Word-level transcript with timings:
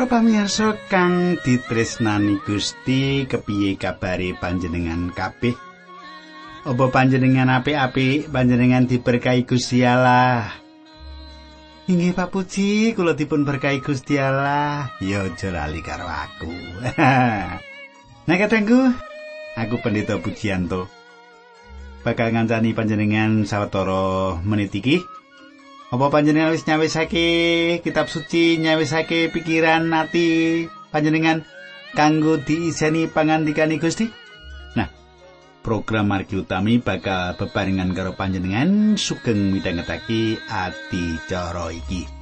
Para 0.00 0.16
pamirsa 0.16 0.80
kang 0.88 1.36
ditresnani 1.44 2.40
Gusti, 2.48 3.28
kepiye 3.28 3.76
kabare 3.76 4.32
panjenengan 4.32 5.12
kabeh? 5.12 5.52
Apa 6.64 6.88
panjenengan 6.88 7.52
apik-apik, 7.52 8.32
panjenengan 8.32 8.88
diberkahi 8.88 9.44
Gusti 9.44 9.84
Allah? 9.84 10.56
Inggih 11.84 12.16
Pak 12.16 12.32
Puji, 12.32 12.96
kula 12.96 13.12
dipun 13.12 13.44
berkahi 13.44 13.84
Gusti 13.84 14.16
Allah. 14.16 14.88
Ya 15.04 15.28
aja 15.28 15.52
lali 15.52 15.84
karo 15.84 16.08
aku. 16.08 16.48
nah 18.24 18.36
katengku, 18.40 18.96
aku 19.52 19.84
Pendeta 19.84 20.16
Pujianto. 20.16 20.88
Bakal 22.08 22.32
ngancani 22.32 22.72
panjenengan 22.72 23.44
sawetara 23.44 24.40
menit 24.48 24.72
iki. 24.72 25.19
Apa 25.90 26.06
panjenengan 26.06 26.54
wis 26.54 26.62
nyawisake 26.70 27.26
kitab 27.82 28.06
suci, 28.06 28.62
nyawisake 28.62 29.26
pikiran 29.34 29.90
ati 29.90 30.70
panjenengan 30.94 31.42
kanggo 31.98 32.38
diiseni 32.38 33.10
pangandikane 33.10 33.74
Gusti? 33.82 34.06
Nah, 34.78 34.86
program 35.66 36.14
margi 36.14 36.38
utami 36.38 36.78
bakal 36.78 37.34
bebarengan 37.34 37.90
karo 37.90 38.14
panjenengan 38.14 38.94
sugeng 38.94 39.50
midhangetake 39.50 40.38
ati 40.46 41.18
cara 41.26 41.74
iki. 41.74 42.19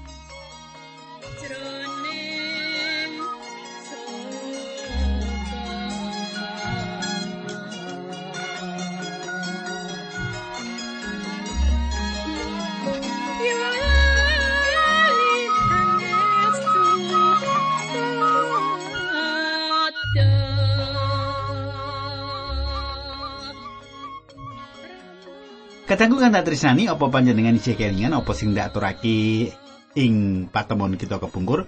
Kadangku 25.98 26.22
kan 26.22 26.30
tak 26.30 26.46
tresnani 26.46 26.86
apa 26.86 27.10
panjenengan 27.10 27.58
isih 27.58 27.74
kelingan 27.74 28.14
apa 28.14 28.30
sing 28.30 28.54
ndak 28.54 28.70
aturake 28.70 29.50
ing 29.98 30.46
patemon 30.46 30.94
kita 30.94 31.18
kepungkur. 31.18 31.66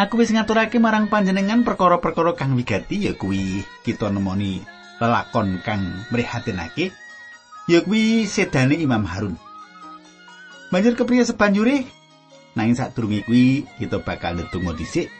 Aku 0.00 0.16
wis 0.16 0.32
ngaturake 0.32 0.80
marang 0.80 1.12
panjenengan 1.12 1.68
perkara-perkara 1.68 2.32
kang 2.32 2.56
wigati 2.56 3.04
ya 3.04 3.12
kuwi 3.12 3.60
kita 3.84 4.08
nemoni 4.08 4.64
lelakon 5.04 5.60
kang 5.60 5.84
mrihatinake 6.08 6.88
ya 7.68 7.84
kuwi 7.84 8.24
sedane 8.24 8.80
Imam 8.80 9.04
Harun. 9.04 9.36
Banjur 10.72 10.96
kepriye 10.96 11.28
sebanjure? 11.28 11.84
Nanging 12.56 12.72
sadurunge 12.72 13.20
kuwi 13.28 13.68
kita 13.76 14.00
bakal 14.00 14.40
ndedonga 14.40 14.72
dhisik. 14.72 15.12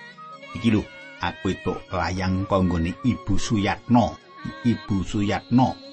Iki 0.56 0.72
lho, 0.72 0.88
aku 1.20 1.52
itu 1.52 1.76
layang 1.92 2.48
konggone 2.48 2.96
Ibu 3.04 3.36
Suyatno. 3.36 4.16
Ibu 4.64 5.04
Suyatno. 5.04 5.87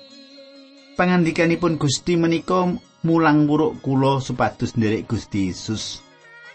Pangandikanipun 0.96 1.76
Gusti 1.76 2.16
menika 2.16 2.72
mulang 3.04 3.46
wuruk 3.46 3.84
kula 3.84 4.24
supados 4.24 4.80
nderek 4.80 5.06
Gusti 5.12 5.52
Yesus. 5.52 6.02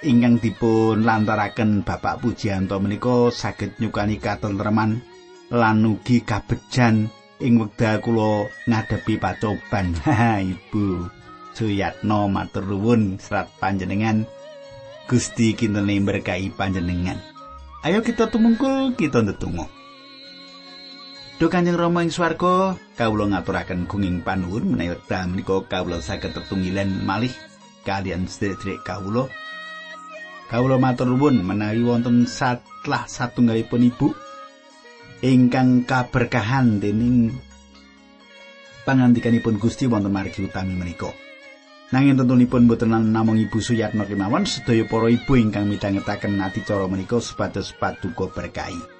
Ingkang 0.00 0.40
dipun 0.40 1.04
lantaraken 1.04 1.84
Bapak 1.84 2.24
Pujianto 2.24 2.80
menika 2.80 3.28
saged 3.28 3.76
nyukani 3.76 4.16
katentreman 4.16 5.04
lan 5.52 5.84
ugi 5.84 6.24
kabejan 6.24 7.12
ing 7.36 7.60
wekdal 7.60 8.00
kula 8.00 8.48
ngadepi 8.64 9.20
pacoban 9.20 9.92
Ibu 10.56 11.04
Suyatno 11.52 12.32
matur 12.32 12.64
nuwun 12.64 13.20
serat 13.20 13.52
panjenengan. 13.60 14.24
Gusti 15.04 15.52
kintene 15.52 16.00
berkahi 16.00 16.48
panjenengan. 16.56 17.20
Ayo 17.84 18.00
kita 18.00 18.32
tumungkul 18.32 18.96
kita 18.96 19.20
ndedonga 19.20 19.79
Duh 21.40 21.48
Kanjeng 21.48 21.80
Rama 21.80 22.04
ing 22.04 22.12
swarga, 22.12 22.76
kawula 23.00 23.32
ngaturaken 23.32 23.88
gunging 23.88 24.20
panuwun 24.20 24.76
menawi 24.76 24.92
wekdal 24.92 25.24
menika 25.24 25.56
kawula 25.72 26.04
saged 26.04 26.36
tetunggilan 26.36 27.00
malih 27.08 27.32
kalian 27.80 28.28
sedherek 28.28 28.84
kawula. 28.84 29.24
Kawula 30.52 30.76
matur 30.76 31.08
nuwun 31.08 31.40
menawi 31.40 31.80
wonten 31.80 32.28
satlah 32.28 33.08
satunggalipun 33.08 33.88
ibu 33.88 34.12
ingkang 35.24 35.88
kaberkahan 35.88 36.76
dening 36.76 37.32
pangandikanipun 38.84 39.56
Gusti 39.56 39.88
wonten 39.88 40.12
margi 40.12 40.44
utami 40.44 40.76
menika. 40.76 41.08
Nanging 41.88 42.20
tentunipun 42.20 42.68
boten 42.68 42.92
namung 42.92 43.40
Ibu 43.40 43.64
Suyatno 43.64 44.04
kemawon 44.04 44.44
sedaya 44.44 44.84
para 44.84 45.08
ibu 45.08 45.40
ingkang 45.40 45.72
midhangetaken 45.72 46.36
adicara 46.36 46.84
menika 46.84 47.16
supados 47.16 47.72
paduka 47.72 48.28
berkahi. 48.28 48.99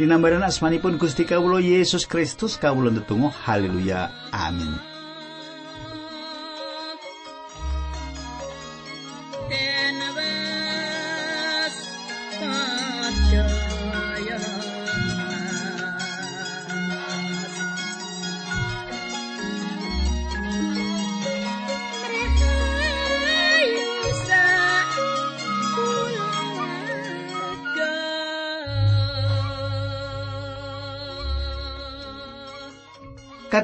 Dinambaran 0.00 0.40
asmanipun 0.40 0.96
Gusti 0.96 1.28
Kawulo 1.28 1.60
Yesus 1.60 2.08
Kristus 2.08 2.56
kawulo 2.56 2.88
ndedonga 2.90 3.28
haleluya 3.44 4.08
amin 4.32 4.89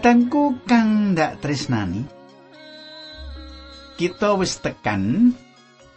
Kadangku 0.06 0.62
kang 0.70 1.18
ndak 1.18 1.42
tresnani. 1.42 2.06
Kita 3.98 4.38
wis 4.38 4.62
tekan 4.62 5.34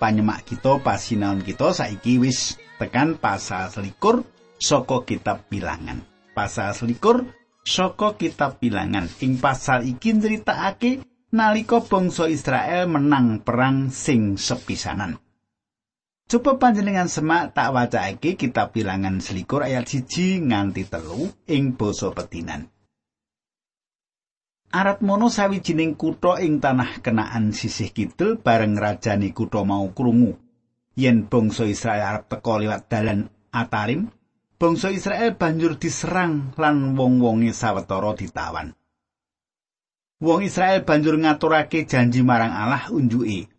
panyemak 0.02 0.50
kita 0.50 0.82
pasinaon 0.82 1.46
kita 1.46 1.78
saiki 1.78 2.18
wis 2.18 2.58
tekan 2.82 3.22
pasal 3.22 3.70
selikur 3.70 4.26
saka 4.58 5.06
kitab 5.06 5.46
bilangan. 5.46 6.02
Pasal 6.34 6.74
selikur 6.74 7.22
saka 7.62 8.18
kitab 8.18 8.58
bilangan. 8.58 9.06
Ing 9.22 9.38
pasal 9.38 9.86
iki 9.86 10.18
nyritakake 10.18 11.06
nalika 11.30 11.78
bangsa 11.78 12.34
Israel 12.34 12.90
menang 12.90 13.46
perang 13.46 13.94
sing 13.94 14.42
sepisanan. 14.42 15.22
Coba 16.26 16.58
panjenengan 16.58 17.06
semak 17.06 17.54
tak 17.54 17.78
wacake 17.78 18.42
kitab 18.42 18.74
bilangan 18.74 19.22
selikur 19.22 19.62
ayat 19.62 19.86
siji 19.86 20.42
nganti 20.42 20.90
telu 20.90 21.30
ing 21.46 21.78
basa 21.78 22.10
petinan. 22.10 22.79
Arat 24.70 25.02
mono 25.02 25.34
sawijining 25.34 25.98
kutha 25.98 26.38
ing 26.46 26.62
tanah 26.62 27.02
kenaan 27.02 27.58
sisih 27.58 27.90
kidul 27.90 28.38
bareng 28.38 28.78
rajane 28.78 29.34
kutha 29.34 29.66
mau 29.66 29.90
krungu. 29.90 30.38
Yen 30.94 31.26
bangsa 31.26 31.66
Israel 31.66 32.06
arep 32.06 32.30
teka 32.30 32.54
liwat 32.62 32.86
dalan 32.86 33.34
Atarim, 33.50 34.14
bangsa 34.62 34.94
Israel 34.94 35.34
banjur 35.34 35.82
diserang 35.82 36.54
lan 36.54 36.94
wong-wonge 36.94 37.50
sawetara 37.50 38.14
ditawan. 38.14 38.78
Wong 40.22 40.46
Israel 40.46 40.86
banjur 40.86 41.18
ngaturake 41.18 41.90
janji 41.90 42.22
marang 42.22 42.54
Allah 42.54 42.94
unjuke. 42.94 43.50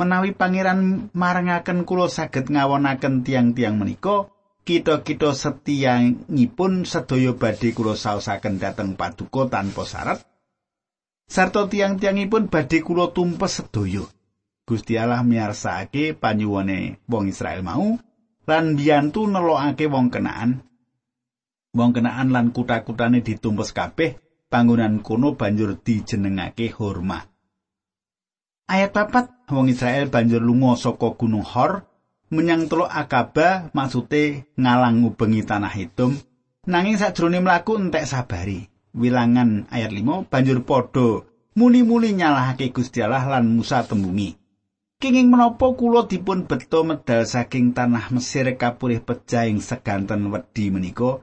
Menawi 0.00 0.32
pangeran 0.32 1.12
marangaken 1.12 1.84
kula 1.84 2.08
saged 2.08 2.48
ngawonaken 2.48 3.28
tiang-tiang 3.28 3.76
menika, 3.76 4.32
kita-kita 4.64 5.36
setiangipun 5.36 6.88
sedaya 6.88 7.36
badhe 7.36 7.76
kula 7.76 7.92
saosaken 7.92 8.56
dhateng 8.56 8.96
paduka 8.96 9.52
tanpa 9.52 9.84
syarat. 9.84 10.35
Sarta 11.26 11.66
tiang-tiangipun 11.66 12.48
badhe 12.48 12.80
kula 12.80 13.10
tumpes 13.10 13.60
sedaya. 13.60 14.06
Gusti 14.66 14.98
Allah 14.98 15.22
miyarsakake 15.22 16.18
panyuwane 16.18 16.98
wong 17.06 17.30
Israel 17.30 17.62
mau 17.62 17.94
lan 18.46 18.74
biyantu 18.74 19.30
nelokake 19.30 19.86
wong 19.86 20.10
kenaan. 20.10 20.66
Wong 21.76 21.90
kenaan 21.94 22.34
lan 22.34 22.50
kutha-kutane 22.50 23.22
ditumpes 23.22 23.70
kabeh, 23.70 24.18
panggonan 24.50 25.04
kono 25.06 25.38
banjur 25.38 25.78
dijenengake 25.78 26.72
Horma. 26.74 27.22
Ayat 28.66 28.90
papat, 28.90 29.30
wong 29.46 29.70
Israel 29.70 30.10
banjur 30.10 30.42
lunga 30.42 30.74
saka 30.74 31.14
Gunung 31.14 31.46
Hor 31.46 31.86
menyang 32.34 32.66
Teluk 32.66 32.90
Akaba 32.90 33.70
maksude 33.70 34.50
ngalang 34.58 35.06
ngubengi 35.06 35.46
tanah 35.46 35.70
Edom 35.78 36.18
nanging 36.66 36.98
sajrone 36.98 37.38
mlaku 37.38 37.78
entek 37.78 38.10
sabari. 38.10 38.66
Wilangan 38.96 39.68
ayat 39.68 39.92
5 39.92 40.32
banjur 40.32 40.64
padha 40.64 41.22
muni-muni 41.56 42.16
nyalahake 42.16 42.72
Gusti 42.72 43.04
Allah 43.04 43.24
lan 43.28 43.48
Musa 43.48 43.84
tembungi. 43.84 44.36
Kenging 44.96 45.28
menapa 45.28 45.76
kula 45.76 46.08
dipun 46.08 46.48
beto 46.48 46.80
medal 46.80 47.28
saking 47.28 47.76
tanah 47.76 48.08
Mesir 48.16 48.48
kapurih 48.56 49.04
pecah 49.04 49.44
ing 49.44 49.60
seganten 49.60 50.32
wedi 50.32 50.72
menika? 50.72 51.20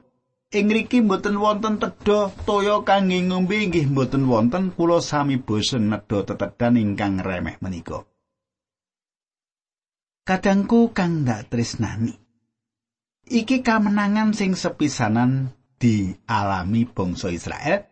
Ing 0.54 0.70
mriki 0.70 1.02
mboten 1.02 1.34
wonten 1.42 1.82
tedha 1.82 2.30
toya 2.46 2.86
kangge 2.86 3.18
ngombe 3.26 3.58
inggih 3.58 3.90
mboten 3.90 4.30
wonten 4.30 4.70
kula 4.70 5.02
sami 5.02 5.42
bosen 5.42 5.90
nedha 5.90 6.22
tetedan 6.22 6.78
ingkang 6.78 7.18
remeh 7.18 7.58
menika. 7.58 8.06
Kadangku 10.22 10.94
kang 10.94 11.26
ndak 11.26 11.50
tresnani. 11.50 12.14
Iki 13.26 13.66
kamenangan 13.66 14.30
sing 14.38 14.54
sepisanan 14.54 15.50
dialami 15.80 16.86
bangsa 16.88 17.30
Israel 17.30 17.86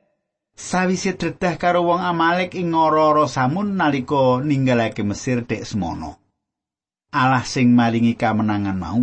sawise 0.52 1.16
dredah 1.16 1.56
karo 1.56 1.88
wong 1.88 2.00
Amalek 2.04 2.54
ing 2.54 2.76
ngoro 2.76 3.24
Samun 3.26 3.74
nalika 3.74 4.38
ninggalake 4.40 5.02
Mesir 5.02 5.42
dek 5.48 5.64
semono. 5.64 6.20
Allah 7.12 7.44
sing 7.44 7.76
maringi 7.76 8.16
kamenangan 8.16 8.78
mau 8.78 9.02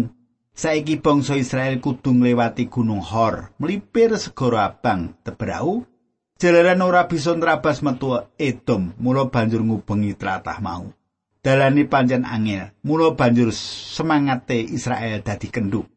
saiki 0.59 0.99
bangsa 0.99 1.39
Israel 1.39 1.79
kudu 1.79 2.11
ngliwati 2.11 2.67
Gunung 2.67 2.99
Hor, 2.99 3.55
mlipir 3.63 4.11
segara 4.19 4.67
abang 4.67 5.15
tebrau 5.23 5.87
jalaran 6.35 6.83
ora 6.83 7.07
bisa 7.07 7.31
nrabas 7.31 7.79
metu 7.79 8.15
Edom, 8.35 8.95
mula 8.99 9.31
banjur 9.31 9.63
ngubengi 9.63 10.19
tlatah 10.19 10.59
mau. 10.59 10.91
Dalane 11.39 11.87
pancen 11.87 12.27
angel, 12.27 12.75
mula 12.83 13.15
banjur 13.15 13.55
semangate 13.55 14.59
Israel 14.59 15.23
dadi 15.23 15.47
kenduk. 15.47 15.87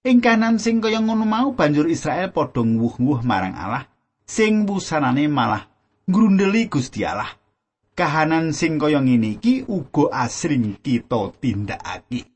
Ing 0.00 0.24
kanan 0.24 0.56
sing 0.56 0.80
kaya 0.80 0.96
ngono 1.04 1.28
mau 1.28 1.52
banjur 1.52 1.84
Israel 1.84 2.32
padha 2.32 2.64
nguwuh-nguwuh 2.64 3.20
marang 3.20 3.52
Allah 3.52 3.84
sing 4.24 4.64
busanane 4.64 5.28
malah 5.28 5.68
grundeli 6.08 6.72
Gusti 6.72 7.04
Allah. 7.04 7.28
Kahanan 7.92 8.56
sing 8.56 8.80
kaya 8.80 9.04
ngene 9.04 9.36
iki 9.36 9.60
uga 9.68 10.24
asring 10.24 10.80
kita 10.80 11.36
tindakake. 11.36 12.32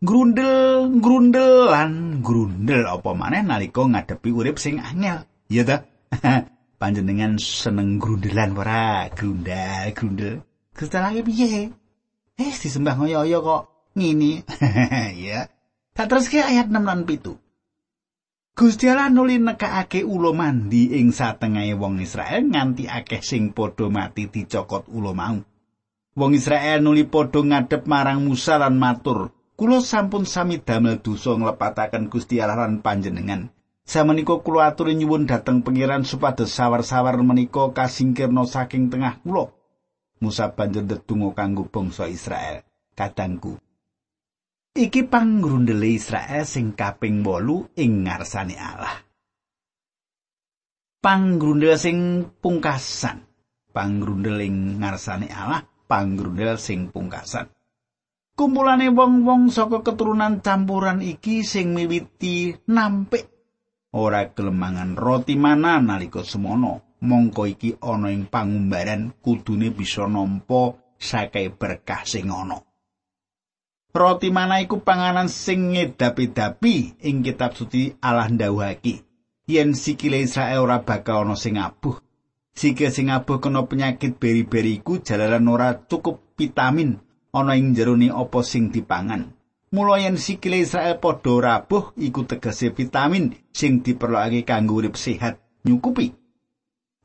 Grundel, 0.00 0.88
grundel 0.96 1.68
lan 1.68 2.24
grundel 2.24 2.88
apa 2.88 3.12
maneh 3.12 3.44
nalika 3.44 3.84
ngadepi 3.84 4.32
urip 4.32 4.56
sing 4.56 4.80
angel. 4.80 5.28
Ya 5.52 5.68
ta? 5.68 5.84
Panjenengan 6.80 7.36
seneng 7.36 8.00
grundelan 8.00 8.56
ora? 8.56 9.12
Grundel, 9.12 9.92
grundel. 9.92 10.40
Kristalane 10.72 11.20
piye? 11.20 11.68
Eh, 12.40 12.52
disembah 12.56 12.96
ngoyo-oyo 12.96 13.44
kok 13.44 13.62
ngini. 13.92 14.40
ya. 15.28 15.57
Tak 15.98 16.14
terus 16.14 16.30
ke 16.30 16.38
ayat 16.38 16.70
6 16.70 16.78
lan 16.78 17.02
7. 17.10 17.34
Gusti 18.54 18.86
Allah 18.86 19.10
nuli 19.10 19.34
nekakake 19.42 20.06
ulo 20.06 20.30
mandi 20.30 20.94
ing 20.94 21.10
satengahe 21.10 21.74
wong 21.74 21.98
Israel 21.98 22.46
nganti 22.46 22.86
akeh 22.86 23.18
sing 23.18 23.50
padha 23.50 23.90
mati 23.90 24.30
dicokot 24.30 24.86
ulo 24.94 25.10
mau. 25.10 25.42
Wong 26.14 26.32
Israel 26.38 26.86
nuli 26.86 27.02
padha 27.02 27.42
ngadep 27.42 27.90
marang 27.90 28.22
Musa 28.22 28.62
lan 28.62 28.78
matur, 28.78 29.34
"Kula 29.58 29.82
sampun 29.82 30.22
sami 30.22 30.62
damel 30.62 31.02
dosa 31.02 31.34
nglepataken 31.34 32.06
Gusti 32.06 32.38
Allah 32.38 32.70
lan 32.70 32.78
panjenengan. 32.78 33.50
Samenika 33.82 34.38
kula 34.38 34.70
aturi 34.70 34.94
nyuwun 34.94 35.26
dhateng 35.26 35.66
pangeran 35.66 36.06
supados 36.06 36.54
sawar-sawar 36.54 37.18
menika 37.26 37.74
kasingkirna 37.74 38.46
saking 38.46 38.86
tengah 38.86 39.18
kula." 39.26 39.50
Musa 40.22 40.54
banjur 40.54 40.86
ndedonga 40.86 41.34
kanggo 41.34 41.66
bangsa 41.66 42.06
Israel. 42.06 42.62
Kadangku, 42.94 43.58
iki 44.78 45.02
pangrundele 45.10 45.90
Israel 45.90 46.46
sing 46.46 46.78
kaping 46.78 47.26
8 47.26 47.74
ing 47.82 48.06
ngarsane 48.06 48.54
Allah. 48.54 48.94
Pangrundel 51.02 51.74
sing 51.74 52.22
pungkasan. 52.38 53.26
Pangrundel 53.74 54.38
ing 54.38 54.78
ngarsane 54.78 55.26
Allah, 55.34 55.66
pangrundel 55.90 56.62
sing 56.62 56.94
pungkasan. 56.94 57.50
Kumpulane 58.38 58.94
wong-wong 58.94 59.50
saka 59.50 59.82
keturunan 59.82 60.38
campuran 60.38 61.02
iki 61.02 61.42
sing 61.42 61.74
miwiti 61.74 62.54
nampik 62.70 63.26
ora 63.98 64.30
gelemangan 64.30 64.94
roti 64.94 65.34
mana 65.34 65.82
nalika 65.82 66.22
semono. 66.22 66.94
Mongko 67.02 67.50
iki 67.50 67.78
ana 67.82 68.14
ing 68.14 68.30
pangumbaran 68.30 69.18
kudune 69.22 69.74
bisa 69.74 70.06
nampa 70.06 70.74
sakai 70.98 71.50
berkah 71.50 72.06
sing 72.06 72.30
ana. 72.30 72.67
Roti 73.88 74.28
mana 74.28 74.60
iku 74.60 74.84
panganan 74.84 75.32
sing 75.32 75.72
ngedapi-dapi 75.72 77.00
ing 77.08 77.24
kitab 77.24 77.56
suci 77.56 77.96
Allah 78.04 78.28
ndawuhake. 78.28 79.00
Yen 79.48 79.72
sikile 79.72 80.20
Israel 80.20 80.68
ora 80.68 80.84
bakal 80.84 81.24
ana 81.24 81.32
sing 81.32 81.56
abuh. 81.56 81.96
Sikile 82.52 82.92
sing 82.92 83.08
abuh 83.08 83.40
kena 83.40 83.64
penyakit 83.64 84.20
beri-beri 84.20 84.84
iku 84.84 85.00
jalaran 85.00 85.48
ora 85.48 85.72
cukup 85.72 86.36
vitamin 86.36 87.00
ana 87.32 87.56
ing 87.56 87.72
jerone 87.72 88.12
apa 88.12 88.44
sing 88.44 88.68
dipangan. 88.68 89.32
Mula 89.72 90.04
yen 90.04 90.20
sikile 90.20 90.60
Israel 90.60 91.00
padha 91.00 91.40
rabuh 91.40 91.96
iku 91.96 92.28
tegese 92.28 92.76
vitamin 92.76 93.40
sing 93.56 93.80
diperlokake 93.80 94.44
kanggo 94.44 94.84
urip 94.84 95.00
sehat 95.00 95.40
nyukupi. 95.64 96.12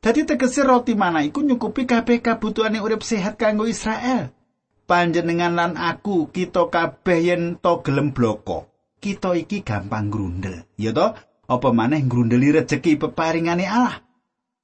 Dadi 0.04 0.28
tegese 0.28 0.60
roti 0.60 0.92
mana 0.92 1.24
iku 1.24 1.40
nyukupi 1.40 1.88
kabeh 1.88 2.20
kabutuhane 2.20 2.84
urip 2.84 3.00
sehat 3.00 3.40
kanggo 3.40 3.64
Israel. 3.64 4.36
Panjenengan 4.84 5.56
lan 5.56 5.72
aku 5.76 6.28
kita 6.28 6.68
kabeh 6.68 7.18
yen 7.20 7.56
to 7.60 7.80
gelem 7.80 8.12
bloko. 8.12 8.68
Kita 9.00 9.36
iki 9.36 9.60
gampang 9.60 10.08
grundel 10.08 10.64
ya 10.80 10.92
to? 10.96 11.12
Apa 11.44 11.68
maneh 11.76 12.00
grundeli 12.08 12.48
rejeki 12.56 12.96
peparingane 12.96 13.68
Allah? 13.68 14.00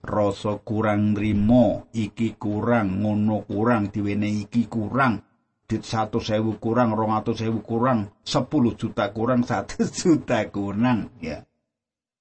Rasa 0.01 0.57
kurang 0.65 1.13
nrimo 1.13 1.93
iki 1.93 2.41
kurang 2.41 3.05
ngono 3.05 3.45
kurang 3.45 3.93
diwene 3.93 4.33
iki 4.49 4.65
kurang 4.65 5.21
dit 5.69 5.85
satu 5.85 6.25
sewu 6.25 6.57
kurang 6.57 6.97
rong 6.97 7.13
atau 7.13 7.37
sewu 7.37 7.61
kurang 7.61 8.09
sepuluh 8.25 8.73
juta 8.81 9.13
kurang 9.13 9.45
satu 9.49 9.85
juta 9.85 10.49
kurang 10.49 11.13
ya. 11.21 11.45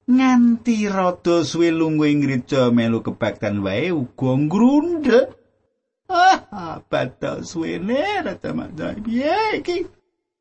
Nganti 0.09 0.89
rada 0.89 1.45
suwe 1.45 1.69
lungguh 1.69 2.09
ing 2.09 2.19
melu 2.73 2.99
kebaktan 2.99 3.61
wae 3.61 3.93
uga 3.93 4.35
grundel 4.49 5.38
Ah, 6.09 6.81
batal 6.89 7.45
suwene 7.45 8.25
rata 8.25 8.49
maca 8.49 8.97
piye 8.97 9.61
iki? 9.61 9.85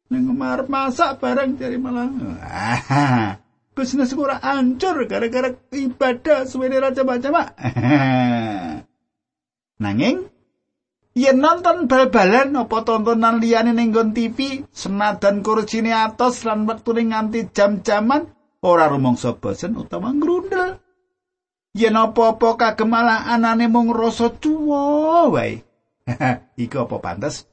Mar 0.09 0.65
masak 0.65 1.21
bareng 1.21 1.61
dari 1.61 1.77
malah. 1.77 2.09
Ah, 2.41 3.37
bisnis 3.77 4.17
ora 4.17 4.41
ancur 4.41 5.05
gara-gara 5.05 5.53
ibadah 5.77 6.49
suwene 6.49 6.81
raja 6.81 7.05
baca 7.05 7.29
mak. 7.29 7.49
Nanging 9.85 10.25
yen 11.13 11.37
nonton 11.37 11.85
bal-balan 11.85 12.57
apa 12.57 12.77
tontonan 12.89 13.37
liyane 13.37 13.77
ning 13.77 13.93
TV, 14.17 14.65
senadan 14.73 15.45
kursine 15.45 15.93
atos 15.93 16.49
lan 16.49 16.65
wektune 16.65 17.05
nganti 17.13 17.53
jam-jaman 17.53 18.33
ora 18.65 18.89
rumangsa 18.89 19.37
bosen 19.37 19.77
utawa 19.77 20.17
ngrundel. 20.17 20.81
Yen 21.79 21.95
apa-apa 21.95 22.59
kagem 22.59 22.91
malah 22.91 23.31
anane 23.31 23.71
mung 23.71 23.95
rasa 23.95 24.35
tuwa 24.35 25.31
wae. 25.31 25.63
Iku 26.63 26.77
apa 26.83 26.97
pantes? 26.99 27.47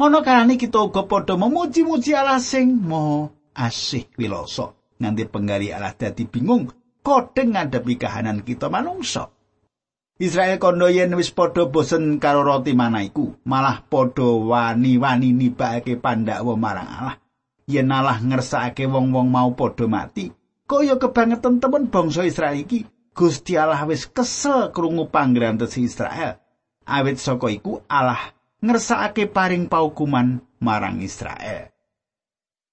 Ana 0.00 0.24
kalane 0.24 0.56
kita 0.56 0.80
uga 0.80 1.04
padha 1.04 1.36
memuji-muji 1.36 2.16
Allah 2.16 2.40
sing 2.40 2.80
Maha 2.80 3.28
Asih 3.52 4.08
Wiloso. 4.16 4.96
Nganti 4.96 5.28
penggali 5.28 5.68
Allah 5.68 5.92
dadi 5.92 6.24
bingung 6.24 6.72
kodeng 7.04 7.52
ngadepi 7.52 8.00
kahanan 8.00 8.40
kita 8.46 8.72
manungsa. 8.72 9.28
Israel 10.22 10.62
kondo 10.62 10.86
yen 10.86 11.18
wis 11.18 11.34
padha 11.34 11.66
bosen 11.66 12.22
karo 12.22 12.46
roti 12.46 12.78
mana 12.78 13.02
iku, 13.02 13.34
malah 13.42 13.82
padha 13.82 14.22
wani-wani 14.22 15.34
nibake 15.34 15.98
pandhawa 15.98 16.54
marang 16.54 16.86
Allah. 16.88 17.16
Yen 17.66 17.90
Allah 17.90 18.22
ngersakake 18.22 18.86
wong-wong 18.86 19.26
mau 19.26 19.50
padha 19.58 19.90
mati, 19.90 20.30
kaya 20.72 20.96
kebangetan 20.96 21.60
temen 21.60 21.92
bangsa 21.92 22.24
Israel 22.24 22.56
iki 22.56 22.88
Gusti 23.12 23.60
Allah 23.60 23.84
wis 23.84 24.08
kesel 24.08 24.72
krungu 24.72 25.12
panggilan 25.12 25.60
tesi 25.60 25.84
Israel. 25.84 26.40
Awit 26.88 27.20
saka 27.20 27.52
iku 27.52 27.84
Allah 27.84 28.32
ngersakake 28.64 29.28
paring 29.28 29.68
paukuman 29.68 30.40
marang 30.64 31.04
Israel. 31.04 31.68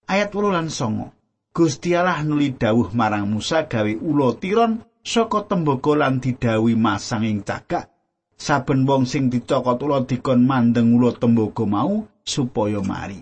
Ayat 0.07 0.31
8 0.31 0.55
lan 0.55 0.71
9 0.71 1.51
Gusti 1.51 1.91
Allah 1.91 2.23
nuli 2.23 2.55
dawuh 2.55 2.95
marang 2.95 3.27
Musa 3.27 3.67
gawe 3.67 3.93
ulo 3.99 4.31
tiron 4.39 4.79
saka 5.03 5.43
tembaga 5.43 5.99
lan 5.99 6.23
didawi 6.23 6.79
masang 6.79 7.27
ing 7.27 7.43
cagak. 7.43 7.91
Saben 8.39 8.87
wong 8.87 9.03
sing 9.03 9.27
dicokot 9.27 9.83
ula 9.83 10.07
dikon 10.07 10.47
mandeng 10.47 10.95
ulo 10.95 11.11
tembaga 11.11 11.67
mau 11.67 12.07
supaya 12.23 12.79
mari. 12.79 13.19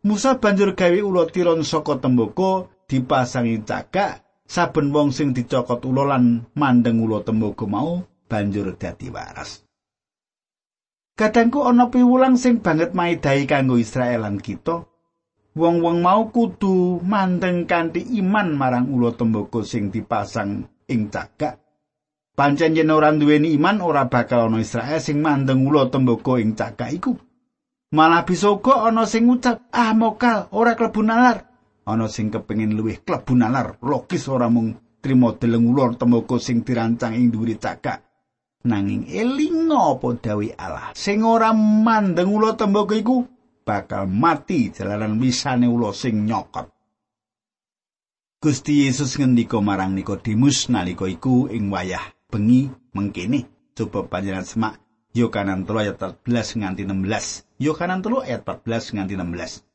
Musa 0.00 0.40
banjur 0.40 0.72
gawe 0.72 0.98
ulo 1.04 1.28
tiron 1.28 1.60
saka 1.60 2.00
tembaga 2.00 2.72
dipasangi 2.88 3.62
cagak 3.68 4.24
saben 4.48 4.88
wong 4.90 5.12
sing 5.12 5.36
dicokot 5.36 5.84
ula 5.84 6.16
lan 6.16 6.48
mandeng 6.56 7.04
ula 7.04 7.20
tembaga 7.20 7.68
mau 7.68 8.00
banjur 8.24 8.74
dadi 8.80 9.12
waras. 9.12 9.68
Kadangku 11.18 11.66
ana 11.66 11.92
piwulang 11.92 12.40
sing 12.40 12.64
banget 12.64 12.94
maidai 12.94 13.44
kanggo 13.44 13.76
Israel 13.76 14.24
lan 14.24 14.38
kita. 14.40 14.86
Wong-wong 15.58 15.98
mau 16.06 16.30
kudu 16.30 17.02
mandeng 17.02 17.66
kanthi 17.66 18.06
iman 18.22 18.54
marang 18.54 18.86
ula 18.94 19.10
tembaga 19.10 19.66
sing 19.66 19.90
dipasang 19.90 20.62
ing 20.86 21.10
cagak. 21.10 21.58
Pancen 22.38 22.78
yen 22.78 22.94
ora 22.94 23.10
duweni 23.10 23.50
iman 23.58 23.82
ora 23.82 24.06
bakal 24.06 24.46
ana 24.46 24.62
Israel 24.62 25.02
sing 25.02 25.18
mandeng 25.18 25.66
ula 25.66 25.90
tembaga 25.90 26.38
ing 26.38 26.54
cagak 26.54 26.94
iku. 26.94 27.18
Malah 27.90 28.22
bisa 28.22 28.54
uga 28.54 28.86
ana 28.86 29.02
sing 29.02 29.26
ngucap, 29.26 29.66
"Ah, 29.74 29.96
mokal, 29.98 30.46
ora 30.54 30.78
klebu 30.78 31.02
nalar." 31.02 31.47
Ana 31.88 32.06
sing 32.12 32.28
kepengin 32.28 32.76
luwih 32.76 33.00
klebu 33.00 33.32
nalar 33.32 33.80
logis 33.80 34.28
ora 34.28 34.52
mung 34.52 34.76
trimo 35.00 35.32
deleng 35.40 35.64
ulur 35.64 35.96
tembaga 35.96 36.36
sing 36.36 36.60
dirancang 36.60 37.16
ing 37.16 37.32
dhuwure 37.32 37.56
cakak 37.56 38.04
nanging 38.68 39.08
elinga 39.08 39.96
apa 39.96 40.08
dawi 40.20 40.52
Allah 40.52 40.92
sing 40.92 41.24
ora 41.24 41.56
mandeng 41.56 42.28
ula 42.28 42.52
tembaga 42.52 42.92
iku 42.92 43.24
bakal 43.68 44.08
mati 44.08 44.72
jalanan 44.72 45.20
wisane 45.20 45.68
ula 45.68 45.92
sing 45.92 46.24
nyokot. 46.24 46.72
Gusti 48.40 48.88
Yesus 48.88 49.20
ngendika 49.20 49.60
marang 49.60 49.92
Nikodemus 49.92 50.72
nalika 50.72 51.04
iku 51.04 51.52
ing 51.52 51.68
wayah 51.68 52.00
bengi 52.32 52.72
mengkene. 52.96 53.44
Coba 53.76 54.08
panjenengan 54.08 54.46
semak 54.48 54.74
Yohanan 55.12 55.66
3 55.66 55.84
ayat 55.84 55.96
14 56.00 56.62
nganti 56.62 56.82
16. 56.86 57.60
Yohanan 57.60 58.00
3 58.00 58.24
ayat 58.30 58.42
14 58.46 58.94
nganti 58.94 59.14
16. 59.18 59.67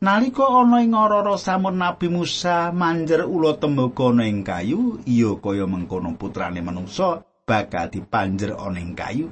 Nalika 0.00 0.48
ana 0.48 0.80
ing 0.80 0.96
ora 0.96 1.20
samun 1.36 1.76
Nabi 1.76 2.08
Musa 2.08 2.72
manjer 2.72 3.28
ula 3.28 3.60
tembaga 3.60 4.08
ana 4.08 4.24
ing 4.24 4.40
kayu, 4.40 5.00
iya 5.04 5.36
kaya 5.36 5.68
mengkono 5.68 6.16
putrane 6.16 6.64
manungsa 6.64 7.20
bakal 7.44 7.92
dipanjer 7.92 8.56
ana 8.56 8.80
ing 8.80 8.96
kayu. 8.96 9.28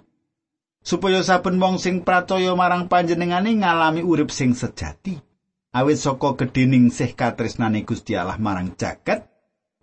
supaya 0.89 1.21
saben 1.21 1.61
wong 1.61 1.77
sing 1.77 2.01
pracaya 2.01 2.57
marang 2.57 2.89
panjenengane 2.89 3.53
ngalami 3.61 4.01
urip 4.01 4.33
sing 4.33 4.57
sejati 4.57 5.21
awit 5.77 6.01
saka 6.01 6.33
gedhening 6.41 6.89
sih 6.89 7.13
katresnane 7.13 7.85
Gusti 7.85 8.17
Allah 8.17 8.41
marang 8.41 8.73
jagat 8.73 9.29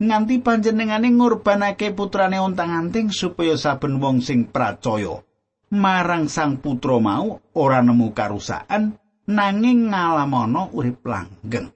nganti 0.02 0.42
panjenengane 0.42 1.14
ngorbanake 1.14 1.94
putrane 1.94 2.42
ontang-anting 2.42 3.14
supaya 3.14 3.54
saben 3.54 4.02
wong 4.02 4.26
sing 4.26 4.50
pracaya 4.50 5.22
marang 5.70 6.26
sang 6.26 6.58
putra 6.58 6.98
mau 6.98 7.38
ora 7.54 7.86
nemu 7.86 8.10
karusakan 8.18 8.98
nanging 9.30 9.92
ngalamono 9.92 10.74
urip 10.74 11.06
langgeng. 11.06 11.70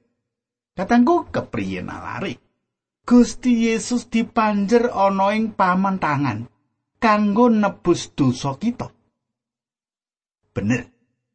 Katangku 0.73 1.27
kepriye 1.29 1.83
nalari? 1.83 2.37
Gusti 3.03 3.65
Yesus 3.67 4.07
dipanjer 4.07 4.93
ana 4.93 5.33
ing 5.33 5.57
pamantangan 5.57 6.45
kanggo 7.01 7.49
nebus 7.49 8.13
dosa 8.13 8.53
kita. 8.55 8.87
Bener 10.53 10.87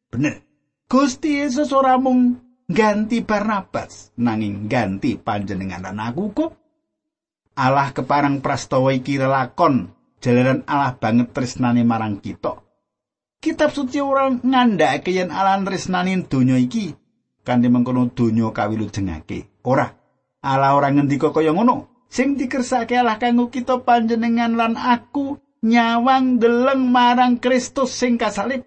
bener. 0.07 0.41
Gusti 0.87 1.43
Yesus 1.43 1.75
ora 1.75 1.99
mung 1.99 2.39
ganti 2.65 3.21
Barnabas 3.21 4.09
nanging 4.17 4.65
ganti 4.65 5.21
panjenengan 5.21 5.85
lan 5.85 6.01
aku 6.01 6.23
kok 6.33 6.51
Allah 7.55 7.93
keparang 7.93 8.41
prastawa 8.41 8.89
iki 8.89 9.21
lakon 9.21 9.93
jalanan 10.17 10.65
Allah 10.65 10.97
banget 10.97 11.29
tresnane 11.29 11.85
marang 11.85 12.17
kita 12.17 12.64
Kitab 13.45 13.77
suci 13.77 14.01
orang 14.01 14.41
ngandhake 14.41 15.13
yen 15.13 15.29
Allah 15.29 15.61
tresnane 15.61 16.17
donya 16.25 16.57
iki. 16.57 16.97
Kanthi 17.45 17.69
mengkono 17.69 18.09
donya 18.09 18.49
kawilujengake. 18.49 19.61
Ora. 19.69 19.85
Allah 20.41 20.73
ora 20.73 20.89
ngendika 20.89 21.29
kaya 21.29 21.53
ngono. 21.53 22.09
Sing 22.09 22.41
dikersake 22.41 22.97
Allah 22.97 23.21
kanggo 23.21 23.53
kita 23.53 23.85
panjenengan 23.85 24.57
lan 24.57 24.73
aku 24.73 25.37
nyawang 25.61 26.41
deleng 26.41 26.89
marang 26.89 27.37
Kristus 27.37 27.93
sing 27.93 28.17
kasalib. 28.17 28.65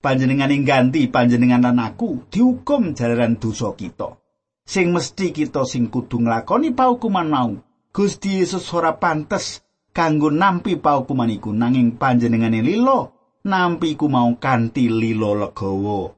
Panjenengan 0.00 0.48
ing 0.48 0.64
ganti 0.64 1.04
panjenengan 1.12 1.68
lan 1.68 1.84
aku 1.84 2.24
dihukum 2.32 2.96
jalaran 2.96 3.36
dosa 3.36 3.76
kita. 3.76 4.16
Sing 4.64 4.88
mesti 4.88 5.36
kita 5.36 5.68
sing 5.68 5.92
kudu 5.92 6.16
nglakoni 6.16 6.72
paukuman 6.72 7.28
mau. 7.28 7.52
Gusti 7.92 8.40
Yesus 8.40 8.72
ora 8.72 8.96
pantes 8.96 9.60
kanggo 9.92 10.32
nampi 10.32 10.80
paukuman 10.80 11.28
iku 11.28 11.52
nanging 11.52 12.00
panjenengane 12.00 12.64
lilo 12.64 13.13
nampi 13.44 13.92
iku 13.92 14.08
mau 14.08 14.32
kanthi 14.40 14.88
lilo 14.88 15.36
legawa. 15.36 16.16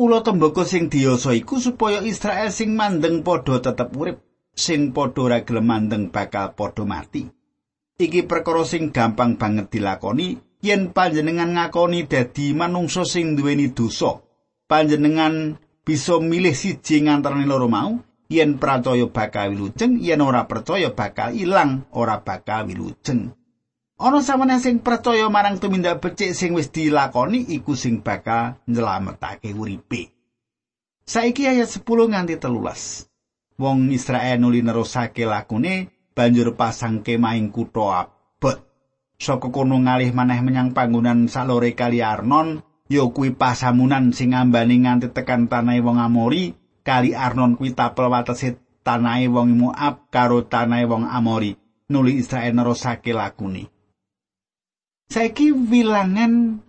Ula 0.00 0.20
temboko 0.20 0.64
sing 0.64 0.92
diyasa 0.92 1.32
iku 1.32 1.56
supaya 1.56 2.04
Israel 2.04 2.52
sing 2.52 2.76
mandeng 2.76 3.24
padha 3.24 3.60
tetep 3.64 3.92
urip 3.96 4.20
sing 4.52 4.92
padha 4.92 5.20
ora 5.24 5.38
gelem 5.44 5.66
mandeng 5.68 6.12
bakal 6.12 6.52
padha 6.52 6.84
mati. 6.84 7.24
Iki 8.00 8.28
perkara 8.28 8.64
sing 8.64 8.92
gampang 8.92 9.36
banget 9.36 9.72
dilakoni 9.72 10.36
yen 10.64 10.92
panjenengan 10.92 11.52
ngakoni 11.56 12.08
dadi 12.08 12.52
manungsa 12.52 13.04
sing 13.04 13.36
duweni 13.36 13.72
dosa. 13.72 14.20
Panjenengan 14.68 15.56
bisa 15.84 16.20
milih 16.20 16.56
siji 16.56 17.04
ngantarane 17.04 17.44
loro 17.48 17.68
mau 17.68 18.00
yen 18.28 18.60
percaya 18.60 19.08
bakal 19.08 19.52
wilujeng 19.52 20.00
yen 20.00 20.20
ora 20.20 20.44
percaya 20.44 20.92
bakal 20.92 21.32
ilang 21.32 21.88
ora 21.92 22.20
bakal 22.20 22.68
wilujeng 22.68 23.39
ana 24.00 24.24
samene 24.24 24.56
sing 24.56 24.80
percaya 24.80 25.28
marang 25.28 25.60
tumindak 25.60 26.00
becik 26.00 26.32
sing 26.32 26.56
wis 26.56 26.72
dilakoni 26.72 27.44
iku 27.52 27.76
sing 27.76 28.00
bakal 28.00 28.56
nyelametake 28.64 29.52
uripe. 29.52 30.08
Saiki 31.04 31.44
ayat 31.44 31.68
10 31.68 31.84
nganti 31.84 32.40
telulas. 32.40 33.04
Wong 33.60 33.92
Israel 33.92 34.40
nuli 34.40 34.64
nerusake 34.64 35.28
lakune 35.28 35.92
banjur 36.16 36.56
pasang 36.56 37.04
kemah 37.04 37.36
ing 37.36 37.52
kutha 37.52 38.08
abot 38.08 38.56
saka 39.20 39.52
kono 39.52 39.76
ngalih 39.76 40.16
maneh 40.16 40.40
menyang 40.40 40.72
panggonan 40.72 41.28
salore 41.28 41.76
kali 41.76 42.00
Arnon 42.00 42.64
ya 42.88 43.04
kuwi 43.04 43.36
pasamunan 43.36 44.16
sing 44.16 44.32
ambane 44.32 44.80
nganti 44.80 45.12
tekan 45.12 45.44
tanahe 45.44 45.84
wong 45.84 46.00
Amori 46.00 46.56
kali 46.80 47.12
Arnon 47.12 47.52
kuwi 47.52 47.76
tapel 47.76 48.08
watese 48.08 48.56
tanahe 48.80 49.28
wong 49.28 49.60
Moab 49.60 50.08
karo 50.08 50.48
tanahe 50.48 50.88
wong 50.88 51.04
Amori. 51.04 51.52
Nuli 51.92 52.16
Israel 52.16 52.56
nerusake 52.56 53.12
lakune 53.12 53.68
saiki 55.10 55.50
wilangan 55.50 56.62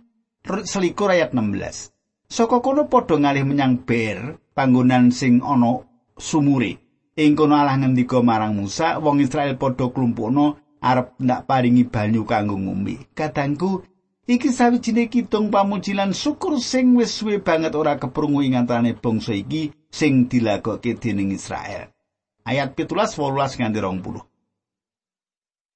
selikur 0.66 1.14
ayat 1.14 1.30
16 1.30 1.94
saka 2.26 2.58
kono 2.58 2.90
padha 2.90 3.14
ngalih 3.14 3.46
menyang 3.46 3.86
Ber 3.86 4.34
panggonan 4.50 5.14
sing 5.14 5.38
ana 5.46 5.78
sumure 6.18 6.82
ing 7.14 7.38
kono 7.38 7.54
Allah 7.54 7.78
ngendika 7.78 8.18
marang 8.18 8.58
Musa 8.58 8.98
wong 8.98 9.22
Israel 9.22 9.54
padha 9.54 9.94
klumpukno 9.94 10.58
arep 10.82 11.14
ndak 11.22 11.46
paringi 11.46 11.86
banyu 11.86 12.26
kanggo 12.26 12.58
ngombe. 12.58 13.06
Kadangku 13.14 13.86
iki 14.26 14.50
sawijine 14.50 15.06
kitung 15.06 15.54
pamujilan 15.54 16.10
syukur 16.10 16.58
sing 16.58 16.98
wis 16.98 17.14
suwe 17.14 17.38
banget 17.38 17.78
ora 17.78 17.94
keprungu 17.94 18.42
ing 18.42 18.58
antarané 18.58 18.98
bangsa 18.98 19.38
iki 19.38 19.70
sing 19.86 20.26
dilagokke 20.26 20.98
dening 20.98 21.30
Israel. 21.30 21.94
Ayat 22.42 22.74
17 22.74 23.14
18 23.14 23.62
nganti 23.62 23.78
20. 23.78 24.31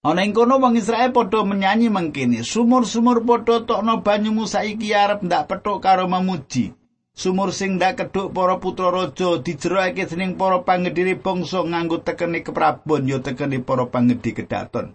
Ana 0.07 0.23
ing 0.23 0.31
kono 0.31 0.63
wong 0.63 0.79
Israel 0.79 1.11
padha 1.11 1.43
menyanyi 1.43 1.91
mengkene, 1.91 2.47
sumur-sumur 2.47 3.27
padha 3.27 3.67
tokno 3.67 4.07
banyu 4.07 4.31
Musa 4.31 4.63
iki 4.63 4.95
arep 4.95 5.27
ndak 5.27 5.51
petuk 5.51 5.83
karo 5.83 6.07
memuji. 6.07 6.71
Sumur 7.11 7.51
sing 7.51 7.75
ndak 7.75 7.99
keduk 7.99 8.31
para 8.31 8.63
putra 8.63 8.95
raja 8.95 9.43
dijeroake 9.43 10.07
dening 10.07 10.39
para 10.39 10.63
panggedhire 10.63 11.19
bangsa 11.19 11.67
nganggo 11.67 12.07
tekeni 12.07 12.47
keprabon 12.47 13.11
ya 13.11 13.19
tekeni 13.19 13.59
para 13.59 13.91
panggedhi 13.91 14.31
kedaton. 14.31 14.95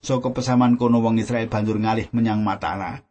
Saka 0.00 0.32
pesaman 0.32 0.80
kono 0.80 1.04
wong 1.04 1.20
Israel 1.20 1.52
banjur 1.52 1.76
ngalih 1.76 2.08
menyang 2.16 2.40
Matana. 2.40 3.04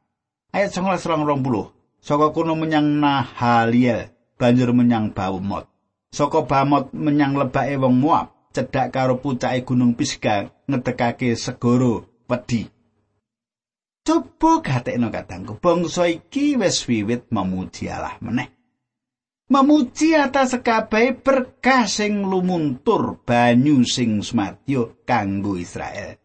Ayat 0.50 0.74
19 0.74 1.06
20. 1.06 2.02
Saka 2.02 2.34
kono 2.34 2.58
menyang 2.58 2.98
Nahaliel, 2.98 4.10
banjur 4.42 4.74
menyang 4.74 5.14
Bamot. 5.14 5.70
Saka 6.10 6.50
Bamot 6.50 6.90
menyang 6.98 7.38
lebake 7.38 7.78
wong 7.78 8.02
Moab, 8.02 8.41
cedhak 8.52 8.92
karo 8.92 9.24
pucake 9.24 9.64
Gunung 9.64 9.96
Pisga 9.96 10.52
ngedekake 10.68 11.36
segoro 11.40 12.24
wedi. 12.28 12.68
Coba 14.02 14.66
gatekno 14.66 15.14
katangku, 15.14 15.62
bangsa 15.62 16.10
iki 16.10 16.58
wis 16.58 16.84
wiwit 16.90 17.30
memuji 17.30 17.86
Allah 17.88 18.18
meneh. 18.20 18.50
Memuji 19.52 20.16
atas 20.16 20.56
kabeh 20.64 21.20
berkah 21.20 21.84
sing 21.86 22.24
lumuntur 22.24 23.20
banyu 23.22 23.84
sing 23.84 24.24
smadya 24.24 24.90
kanggo 25.04 25.60
Israel. 25.60 26.18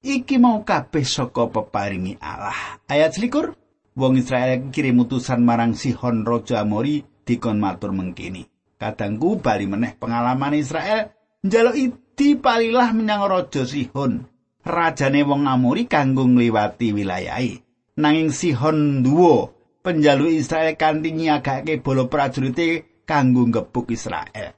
Iki 0.00 0.36
mau 0.38 0.62
kabeh 0.62 1.02
saka 1.02 1.48
peparingi 1.48 2.20
Allah. 2.20 2.78
Ayat 2.86 3.16
selikur, 3.16 3.56
wong 3.96 4.20
Israel 4.20 4.70
kirim 4.70 5.02
utusan 5.02 5.40
marang 5.42 5.74
Sihon 5.74 6.22
Raja 6.22 6.62
Amori 6.62 7.02
dikon 7.24 7.58
matur 7.58 7.90
mengkini. 7.90 8.46
Kadangku 8.80 9.40
bali 9.42 9.68
meneh 9.68 9.96
pengalaman 9.98 10.56
Israel 10.56 11.19
njaluk 11.40 11.76
idi 11.76 12.36
palilah 12.36 12.92
menyang 12.92 13.24
Raja 13.24 13.64
Sihon. 13.64 14.28
rajane 14.60 15.24
wong 15.24 15.48
Amori 15.48 15.88
kanggo 15.88 16.28
ngliwati 16.28 16.92
wilayahe. 16.92 17.64
Nanging 17.96 18.32
Sihon 18.32 19.00
duwo 19.00 19.52
penjalu 19.80 20.36
Israel 20.36 20.76
kanthi 20.76 21.16
nyagake 21.16 21.80
bala 21.80 22.04
prajurite 22.08 22.84
kanggo 23.08 23.48
ngebuk 23.48 23.88
Israel. 23.92 24.52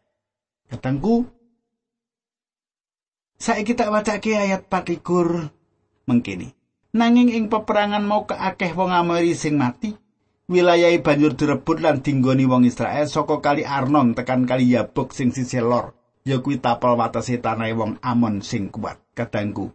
Katangku 0.67 1.27
Saiki 3.43 3.75
tak 3.75 3.91
wacake 3.91 4.39
ayat 4.39 4.71
24 4.71 6.07
mengkini. 6.07 6.55
Nanging 6.95 7.35
ing 7.35 7.51
peperangan 7.51 8.07
mau 8.07 8.23
keakeh 8.23 8.71
wong 8.71 8.95
Amori 8.95 9.35
sing 9.35 9.59
mati, 9.59 9.91
wilayahe 10.47 11.03
banjur 11.03 11.35
direbut 11.35 11.83
lan 11.83 12.07
dinggoni 12.07 12.47
wong 12.47 12.63
Israel 12.63 13.11
saka 13.11 13.43
kali 13.43 13.67
Arnon 13.67 14.15
tekan 14.15 14.47
kali 14.47 14.71
Yabok 14.71 15.11
sing 15.11 15.35
sisih 15.35 15.65
lor. 15.67 16.02
Ya 16.23 16.39
kuwi 16.39 16.63
tapel 16.63 16.95
watese 16.95 17.43
tanahe 17.43 17.75
wong 17.75 17.99
Amon 17.99 18.47
sing 18.47 18.71
kuat. 18.71 19.03
Kadangku, 19.13 19.75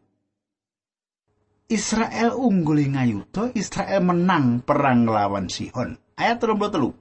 Israel 1.68 2.32
unggul 2.40 2.80
ing 2.80 2.96
ayuda, 2.96 3.52
Israel 3.52 4.00
menang 4.00 4.64
perang 4.64 5.04
lawan 5.04 5.52
Sihon. 5.52 6.00
Ayat 6.16 6.40
33. 6.40 6.96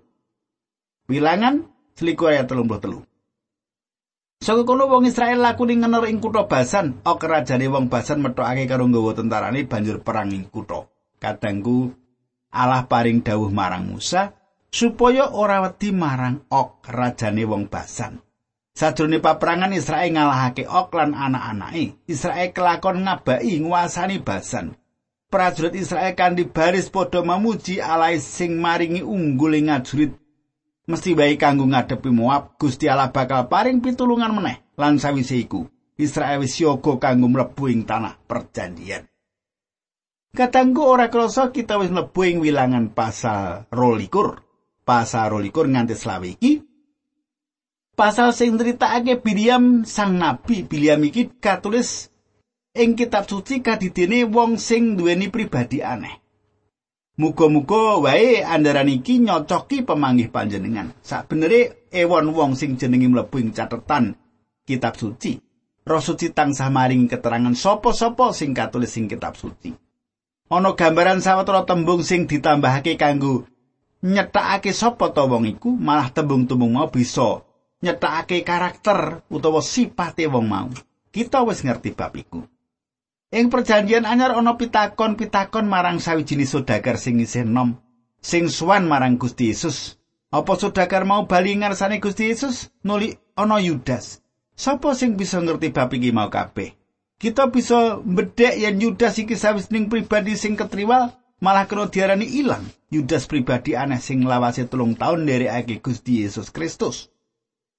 Wilangan 1.06 1.70
selikur 1.94 2.34
ayat 2.34 2.50
33. 2.50 3.06
Saka 4.42 4.66
kono 4.66 4.90
wong 4.90 5.06
Israel 5.06 5.40
lakune 5.40 5.78
ngener 5.78 6.10
ing 6.10 6.18
kutha 6.18 6.44
Basan, 6.50 7.00
ok 7.06 7.16
kerajane 7.16 7.70
wong 7.70 7.86
Basan 7.86 8.20
metokake 8.20 8.66
karo 8.66 8.84
nggawa 8.84 9.14
tentarane 9.14 9.64
banjur 9.64 10.02
perang 10.02 10.34
ing 10.34 10.50
kutha. 10.50 10.90
Kadangku 11.22 11.94
Allah 12.50 12.84
paring 12.84 13.22
dawuh 13.22 13.48
marang 13.48 13.86
Musa 13.86 14.34
supaya 14.68 15.32
ora 15.32 15.64
wedi 15.64 15.94
marang 15.94 16.44
Ok 16.50 16.90
rajane 16.90 17.46
wong 17.46 17.70
Basan. 17.70 18.25
Sajrone 18.76 19.24
paperangan 19.24 19.72
Israel 19.72 20.12
ngalahake 20.12 20.68
Ok 20.68 20.92
lan 21.00 21.16
anak-anake. 21.16 21.96
Israel 22.04 22.52
kelakon 22.52 23.08
ngabai 23.08 23.56
nguasani 23.64 24.20
Basan. 24.20 24.76
Prajurit 25.32 25.72
Israel 25.72 26.12
kanthi 26.12 26.44
baris 26.44 26.92
padha 26.92 27.24
memuji 27.24 27.80
Allah 27.80 28.12
sing 28.20 28.60
maringi 28.60 29.00
unggul 29.00 29.56
ing 29.56 29.72
ngajurit 29.72 30.12
mesti 30.86 31.18
wae 31.18 31.34
kanggo 31.34 31.66
ngadepi 31.66 32.14
Moab 32.14 32.54
Gusti 32.62 32.86
Allah 32.86 33.10
bakal 33.10 33.50
paring 33.50 33.82
pitulungan 33.82 34.30
meneh 34.30 34.62
lan 34.78 35.02
sawise 35.02 35.34
iku 35.34 35.66
Israel 35.98 36.44
wis 36.44 36.54
siaga 36.54 37.00
kanggo 37.00 37.26
mlebu 37.26 37.72
ing 37.72 37.88
tanah 37.88 38.20
perjanjian. 38.28 39.08
Katanggu 40.36 40.84
ora 40.84 41.08
krasa 41.08 41.48
kita 41.48 41.80
wis 41.80 41.88
mlebu 41.88 42.20
ing 42.28 42.38
wilangan 42.44 42.92
pasal 42.92 43.66
rolikur. 43.72 44.44
Pasal 44.86 45.32
rolikur 45.34 45.66
nganti 45.66 45.96
selawe 45.96 46.28
iki. 46.28 46.75
Pasal 47.96 48.36
sing 48.36 48.60
critakake 48.60 49.24
Biliam 49.24 49.88
sang 49.88 50.20
nabi 50.20 50.68
Biliam 50.68 51.00
iki 51.00 51.32
katulis 51.40 52.12
ing 52.76 52.92
kitab 52.92 53.24
suci 53.24 53.64
kadidene 53.64 54.28
wong 54.28 54.60
sing 54.60 55.00
duweni 55.00 55.32
pribadi 55.32 55.80
aneh. 55.80 56.20
Muga-muga 57.16 57.96
wae 58.04 58.44
andaran 58.44 58.92
iki 58.92 59.24
nyocoki 59.24 59.80
pemanggih 59.80 60.28
panjenengan. 60.28 60.92
Sakbenere 61.00 61.88
ewon 61.88 62.36
wong 62.36 62.52
sing 62.52 62.76
jenenge 62.76 63.08
mlebu 63.08 63.40
ing 63.40 63.56
catetan 63.56 64.12
kitab 64.68 65.00
suci. 65.00 65.40
Roh 65.88 66.02
suci 66.04 66.36
tansah 66.36 66.68
maring 66.68 67.08
keterangan 67.08 67.56
sapa-sapa 67.56 68.36
sing 68.36 68.52
katulis 68.52 68.92
ing 69.00 69.08
kitab 69.08 69.40
suci. 69.40 69.72
ana 70.46 70.78
gambaran 70.78 71.18
sawetara 71.18 71.66
tembung 71.66 72.06
sing 72.06 72.30
ditambahake 72.30 72.94
kanggo 72.94 73.50
nyetakake 74.06 74.70
sapa 74.70 75.10
ta 75.10 75.26
wong 75.26 75.50
iku 75.50 75.74
malah 75.74 76.14
tembung-tembung 76.14 76.78
mau 76.78 76.86
bisa 76.86 77.42
nyetakake 77.84 78.44
karakter 78.46 79.24
utawa 79.28 79.60
sipate 79.60 80.24
wong 80.28 80.46
mau. 80.48 80.70
Kita 81.12 81.44
wis 81.44 81.64
ngerti 81.64 81.96
bab 81.96 82.12
iku. 82.16 82.44
Ing 83.32 83.50
perjanjian 83.50 84.06
anyar 84.06 84.38
ana 84.38 84.54
pitakon-pitakon 84.54 85.66
marang 85.66 85.98
sawijining 85.98 86.46
saudagar 86.46 86.94
sing 86.96 87.18
isih 87.18 87.42
nom 87.42 87.80
sing 88.26 88.50
suwan 88.50 88.90
marang 88.90 89.18
Gusti 89.22 89.54
Yesus. 89.54 89.98
Apa 90.34 90.58
saudagar 90.58 91.06
mau 91.06 91.30
bali 91.30 91.54
ngarsane 91.54 92.02
Gusti 92.02 92.26
Yesus? 92.28 92.74
Nuli 92.82 93.14
ana 93.38 93.62
Yudas. 93.62 94.20
Sapa 94.56 94.96
sing 94.98 95.14
bisa 95.14 95.38
ngerti 95.38 95.70
bab 95.70 95.92
iki 95.94 96.10
mau 96.10 96.26
kabeh? 96.32 96.74
Kita 97.16 97.48
bisa 97.48 98.00
mbedek 98.02 98.58
yen 98.60 98.82
Yudas 98.82 99.16
iki 99.22 99.38
sawijining 99.38 99.88
pribadi 99.88 100.34
sing 100.36 100.58
ketriwal 100.58 101.14
malah 101.40 101.64
kena 101.70 101.88
diarani 101.88 102.26
ilang. 102.26 102.66
Yudas 102.90 103.30
pribadi 103.30 103.78
aneh 103.78 104.02
sing 104.02 104.26
lawase 104.26 104.66
telung 104.66 104.98
tahun 104.98 105.24
dari 105.24 105.46
ake 105.46 105.80
Gusti 105.80 106.26
Yesus 106.26 106.50
Kristus. 106.50 107.08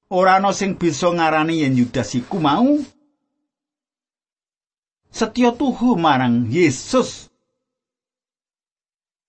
Ora 0.07 0.39
ana 0.39 0.55
sing 0.55 0.79
bisa 0.79 1.11
ngarani 1.11 1.67
yen 1.67 1.75
Yudas 1.75 2.15
iku 2.15 2.39
mau 2.39 2.79
setya 5.11 5.51
tuhu 5.51 5.99
marang 5.99 6.47
Yesus. 6.47 7.27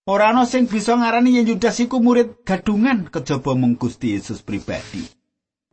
Ora 0.06 0.30
ana 0.30 0.46
sing 0.46 0.70
bisa 0.70 0.94
ngarani 0.94 1.34
yen 1.34 1.50
Yudas 1.50 1.82
iku 1.82 1.98
murid 1.98 2.46
gadungan 2.46 3.10
kejaba 3.10 3.58
mung 3.58 3.74
Gusti 3.74 4.14
Yesus 4.14 4.38
pribadi. 4.38 5.02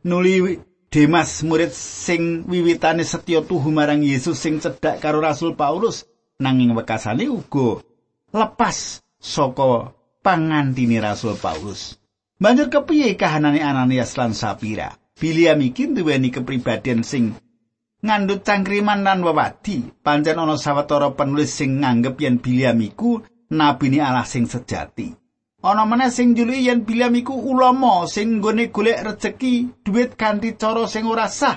Nuli 0.02 0.58
Demas 0.90 1.46
murid 1.46 1.70
sing 1.70 2.42
wiwitane 2.50 3.06
setya 3.06 3.46
tuhu 3.46 3.70
marang 3.70 4.02
Yesus 4.02 4.42
sing 4.42 4.58
cedhak 4.58 4.98
karo 4.98 5.22
Rasul 5.22 5.54
Paulus 5.54 6.02
nanging 6.42 6.74
wekasane 6.74 7.30
uga 7.30 7.78
lepas 8.34 9.06
saka 9.22 9.94
pangantine 10.18 10.98
Rasul 10.98 11.38
Paulus. 11.38 11.94
Banjur 12.36 12.68
kepiye 12.68 13.16
kahanane 13.16 13.64
Ananias 13.64 14.12
lan 14.20 14.36
Sapira? 14.36 14.92
Biliam 15.16 15.56
iki 15.64 15.88
duweni 15.88 16.28
kepribadian 16.28 17.00
sing 17.00 17.32
ngandut 18.04 18.44
cangkriman 18.44 19.00
lan 19.00 19.24
wewadi. 19.24 19.88
Pancen 20.04 20.36
ana 20.36 20.60
sawetara 20.60 21.16
penulis 21.16 21.56
sing 21.56 21.80
nganggep 21.80 22.20
yen 22.20 22.36
Biliam 22.36 22.76
iku 22.84 23.24
nabine 23.48 24.04
Allah 24.04 24.28
sing 24.28 24.44
sejati. 24.44 25.16
ana 25.64 25.88
meneh 25.88 26.12
sing 26.12 26.36
juluki 26.36 26.68
yen 26.68 26.84
Bilam 26.84 27.16
iku 27.16 27.32
ulama 27.32 28.04
sing 28.04 28.38
nggone 28.38 28.68
golek 28.68 29.00
rejeki 29.00 29.80
duit 29.80 30.20
kanthi 30.20 30.60
cara 30.60 30.84
sing 30.84 31.08
ora 31.08 31.32
sah. 31.32 31.56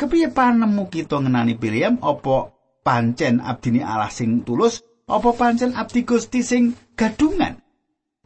Kepiye 0.00 0.32
panemu 0.32 0.88
kita 0.88 1.20
ngenani 1.20 1.60
Bilam 1.60 2.00
apa 2.00 2.56
pancen 2.80 3.44
abdini 3.44 3.84
Allah 3.84 4.08
sing 4.08 4.48
tulus 4.48 4.80
apa 5.04 5.28
pancen 5.36 5.76
abdi 5.76 6.08
Gusti 6.08 6.40
sing 6.40 6.72
gadungan? 6.96 7.65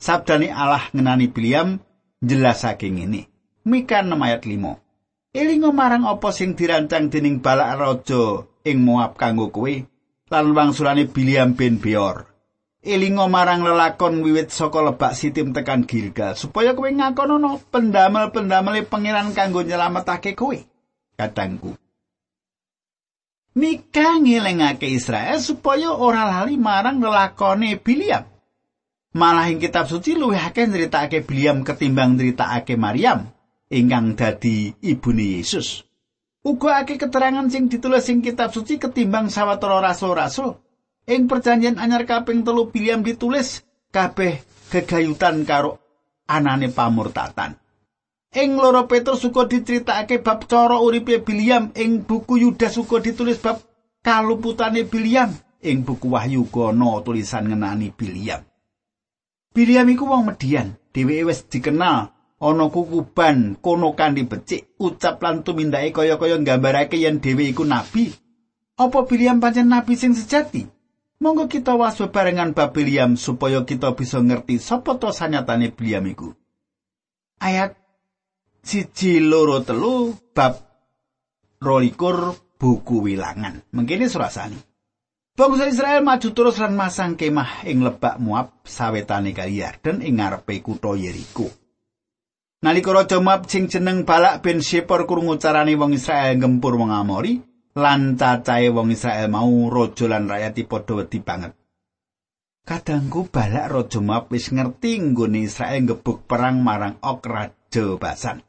Sabdane 0.00 0.48
Allah 0.48 0.88
ngenani 0.96 1.28
Bilam 1.28 1.76
jelasake 2.24 2.88
ngene. 2.88 3.28
Mika 3.68 4.00
6 4.00 4.16
ayat 4.16 4.42
5. 4.48 5.36
Elingo 5.36 5.70
marang 5.76 6.08
apa 6.08 6.32
sing 6.32 6.56
dirancang 6.56 7.12
dening 7.12 7.44
balak 7.44 7.76
raja 7.76 8.48
ing 8.64 8.80
Moab 8.80 9.14
kanggo 9.20 9.52
kowe 9.52 9.70
lan 10.32 10.46
wangsulane 10.56 11.04
Bilam 11.06 11.54
bin 11.54 11.76
Beor. 11.78 12.30
elingo 12.80 13.28
marang 13.28 13.60
lelakon 13.60 14.24
wiwit 14.24 14.48
saka 14.48 14.80
lebak 14.80 15.12
sitim 15.12 15.52
tekan 15.52 15.84
Gilgal 15.84 16.32
supaya 16.32 16.72
kowe 16.72 16.88
ngakonono 16.88 17.60
pendamel-pendamel 17.68 18.88
pangeran 18.88 19.36
kanggo 19.36 19.60
nyelametake 19.60 20.32
kowe 20.32 20.56
kadangku 21.20 21.76
Mika 23.50 24.16
ngelengake 24.16 24.88
Israel 24.88 25.42
supaya 25.42 25.92
ora 25.92 26.22
lali 26.22 26.54
marang 26.54 27.02
lelakone 27.02 27.74
Biliam. 27.82 28.22
Malah 29.10 29.50
ing 29.50 29.58
kitab 29.58 29.90
suci 29.90 30.14
luwih 30.14 30.38
akeh 30.38 30.70
nyritakake 30.70 31.26
Biliam 31.26 31.66
ketimbang 31.66 32.14
nyritakake 32.14 32.78
Maryam 32.78 33.26
ingkang 33.66 34.14
dadi 34.14 34.70
ibune 34.86 35.42
Yesus. 35.42 35.82
Uga 36.46 36.86
akeh 36.86 36.94
keterangan 36.94 37.50
sing 37.50 37.66
ditulis 37.66 38.06
ing 38.06 38.22
kitab 38.22 38.54
suci 38.54 38.78
ketimbang 38.78 39.26
sawetara 39.26 39.82
rasul-rasul 39.82 40.62
Ing 41.10 41.26
perjanjian 41.26 41.80
anyar 41.80 42.06
kaping 42.06 42.46
telu 42.46 42.70
Biliam 42.70 43.02
ditulis 43.02 43.66
kabeh 43.90 44.46
gegayutan 44.70 45.42
karo 45.42 45.82
anane 46.30 46.70
pamurtatan. 46.70 47.58
Ing 48.30 48.54
loro 48.54 48.86
Petrus 48.86 49.26
uga 49.26 49.50
diceritakake 49.50 50.22
bab 50.22 50.46
cara 50.46 50.78
uripe 50.78 51.18
Biliam 51.18 51.74
ing 51.74 52.06
buku 52.06 52.38
Yudas 52.46 52.78
uga 52.78 53.02
ditulis 53.02 53.42
bab 53.42 53.58
kaluputane 54.06 54.86
Biliam 54.86 55.34
ing 55.66 55.82
buku 55.82 56.14
Wahyu 56.14 56.46
kono 56.46 57.02
tulisan 57.02 57.50
ngenani 57.50 57.90
Biliam. 57.90 58.46
Biliam 59.50 59.90
iku 59.90 60.06
wong 60.06 60.30
median, 60.30 60.78
dheweke 60.94 61.26
wis 61.26 61.42
dikenal 61.50 62.14
ana 62.40 62.64
kukuban 62.72 63.58
kono 63.58 63.92
kanthi 63.98 64.24
becik 64.24 64.78
ucap 64.78 65.18
lan 65.20 65.42
tumindake 65.42 65.90
kaya-kaya 65.90 66.38
nggambarake 66.38 66.96
yen 67.02 67.18
dhewe 67.18 67.50
iku 67.50 67.66
nabi. 67.66 68.14
Apa 68.78 69.04
Biliam 69.04 69.42
pancen 69.42 69.68
nabi 69.68 69.98
sing 69.98 70.16
sejati? 70.16 70.64
Monggo 71.20 71.52
kita 71.52 71.76
was 71.76 72.00
bebarengan 72.00 72.56
bab 72.56 72.72
Biliam 72.72 73.18
supaya 73.18 73.66
kita 73.68 73.92
bisa 73.92 74.24
ngerti 74.24 74.56
sapa 74.56 74.96
to 74.96 75.12
sanyatane 75.12 75.68
Biliam 75.74 76.06
iku. 76.08 76.32
Ayat 77.42 77.76
siji 78.64 79.20
loro 79.20 79.60
telu 79.60 80.16
bab 80.32 80.56
rolikur 81.60 82.38
buku 82.56 83.04
wilangan. 83.04 83.66
Mengkini 83.74 84.08
surasani. 84.08 84.69
Bangsa 85.38 85.70
Israel 85.70 86.02
maju 86.02 86.28
terus 86.34 86.58
lan 86.58 86.74
masang 86.74 87.14
kemah 87.14 87.64
ing 87.64 87.86
lebak 87.86 88.18
Moab 88.18 88.66
sawetane 88.66 89.30
kali 89.30 89.62
Yarden 89.62 90.02
ing 90.02 90.18
ngarepe 90.18 90.58
kutha 90.60 90.98
Yeriko. 90.98 91.48
Nalika 92.60 92.92
raja 92.92 93.16
Moab 93.24 93.48
sing 93.48 93.72
jeneng 93.72 94.04
Balak 94.04 94.44
bin 94.44 94.60
Sipor 94.60 95.08
krungu 95.08 95.40
carane 95.40 95.72
wong 95.80 95.96
Israel 95.96 96.36
ngempur 96.36 96.76
wong 96.76 96.92
Amori, 96.92 97.40
lan 97.72 98.20
cacahe 98.20 98.68
wong 98.68 98.92
Israel 98.92 99.32
mau 99.32 99.48
raja 99.72 100.04
lan 100.10 100.28
rakyat 100.28 100.60
padha 100.68 100.92
wedi 101.00 101.24
banget. 101.24 101.56
Kadangku 102.68 103.32
balak 103.32 103.72
raja 103.72 103.98
Moab 104.04 104.28
wis 104.28 104.52
ngerti 104.52 105.00
nggone 105.00 105.40
Israel 105.40 105.88
ngebuk 105.88 106.28
perang 106.28 106.60
marang 106.60 107.00
Ok 107.00 107.24
raja 107.24 107.84
Basan. 107.96 108.44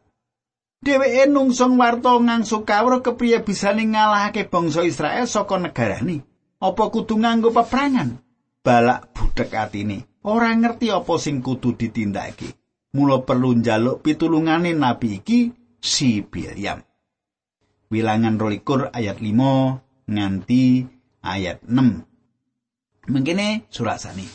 Dheweke 0.82 1.30
nungsung 1.30 1.78
warta 1.78 2.18
ngangsu 2.18 2.66
kawruh 2.66 3.06
kepriye 3.06 3.46
bisa 3.46 3.70
ngalahake 3.70 4.50
bangsa 4.50 4.82
Israel 4.82 5.30
saka 5.30 5.62
negarane. 5.62 6.31
Apa 6.62 6.94
kudu 6.94 7.18
nganggo 7.18 7.50
peperangan? 7.50 8.22
Balak 8.62 9.18
budhek 9.18 9.50
atine. 9.58 10.06
Ora 10.22 10.54
ngerti 10.54 10.94
apa 10.94 11.18
sing 11.18 11.42
kudu 11.42 11.74
ditindakake. 11.74 12.54
Mula 12.94 13.26
perlu 13.26 13.58
njaluk 13.58 14.06
pitulungane 14.06 14.78
nabi 14.78 15.18
iki 15.18 15.50
si 15.82 16.22
Bilyam. 16.22 16.86
Wilangan 17.90 18.38
rolikur 18.38 18.94
ayat 18.94 19.18
5 19.18 20.06
nganti 20.06 20.86
ayat 21.26 21.66
6. 21.66 23.10
Mengkene 23.10 23.66
surasani. 23.74 24.30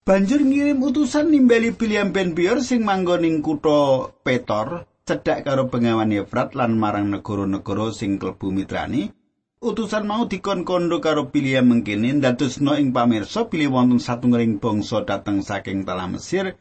Banjur 0.00 0.40
ngirim 0.40 0.80
utusan 0.80 1.28
nimbali 1.28 1.76
Biliam 1.76 2.16
ben 2.16 2.32
Bior 2.32 2.64
sing 2.64 2.80
manggon 2.80 3.28
ing 3.28 3.44
kutha 3.44 4.08
Petor 4.24 4.88
cedhak 5.04 5.44
karo 5.44 5.68
bengawan 5.68 6.16
Efrat 6.16 6.56
lan 6.56 6.80
marang 6.80 7.12
negara-negara 7.12 7.92
sing 7.92 8.16
klebu 8.16 8.48
mitrani 8.48 9.12
utusan 9.60 10.08
mau 10.08 10.24
dikon 10.24 10.64
kondo 10.64 11.04
karo 11.04 11.28
Biliam 11.28 11.68
mengkene 11.68 12.16
ndadosno 12.16 12.80
ing 12.80 12.96
pamirsa 12.96 13.44
bilih 13.44 13.68
wonten 13.68 14.00
satunggaling 14.00 14.56
bangsa 14.56 15.04
dateng 15.04 15.44
saking 15.44 15.84
tanah 15.84 16.08
Mesir. 16.08 16.56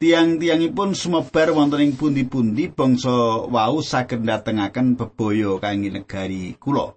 Tiang-tiangipun 0.00 0.96
sumebar 0.96 1.52
wonten 1.52 1.84
ing 1.84 1.92
pundi-pundi 2.00 2.72
bangsa 2.72 3.44
wau 3.52 3.84
saged 3.84 4.24
datengaken 4.24 4.96
bebaya 4.96 5.60
kangge 5.60 5.92
negari 5.92 6.56
kula. 6.56 6.96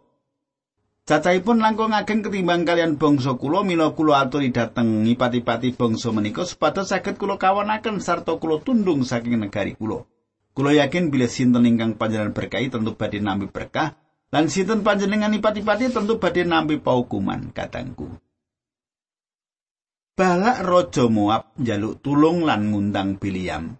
Cacahipun 1.03 1.59
langkung 1.59 1.91
ageng 1.91 2.23
ketimbang 2.23 2.63
kalian 2.63 2.95
bangsa 2.95 3.35
kula 3.35 3.67
mila 3.67 3.91
kula 3.91 4.23
aturi 4.23 4.55
dhateng 4.55 5.03
ngipati-pati 5.03 5.75
bangsa 5.75 6.15
menika 6.15 6.47
supados 6.47 6.95
saged 6.95 7.19
kula 7.19 7.35
kawonaken 7.35 7.99
sarta 7.99 8.39
kula 8.39 8.63
tundung 8.63 9.03
saking 9.03 9.35
negari 9.35 9.75
kula. 9.75 10.07
Kula 10.55 10.71
yakin 10.79 11.11
bila 11.11 11.27
sinten 11.27 11.67
ingkang 11.67 11.99
panjenengan 11.99 12.31
berkahi 12.31 12.71
tentu 12.71 12.95
badhe 12.95 13.19
nampi 13.19 13.51
berkah 13.51 13.99
Lan 14.31 14.47
sinten 14.47 14.79
panjenengan 14.79 15.35
ipati-pati 15.35 15.91
tentu 15.91 16.15
badhe 16.15 16.47
nampi 16.47 16.79
paukuman 16.79 17.51
katangku. 17.51 18.07
Balak 20.15 20.63
Raja 20.63 21.11
Moab 21.11 21.51
njaluk 21.59 21.99
tulung 21.99 22.47
lan 22.47 22.71
ngundang 22.71 23.19
Biliam. 23.19 23.75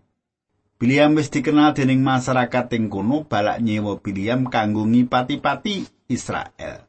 Biliam 0.76 1.16
wis 1.16 1.32
dikenal 1.32 1.72
dening 1.72 2.04
masyarakat 2.04 2.68
ing 2.76 2.92
kono 2.92 3.24
balak 3.24 3.64
nyewa 3.64 4.02
Biliam 4.04 4.50
kanggo 4.52 4.84
ngipati-pati 4.84 6.10
Israel. 6.12 6.84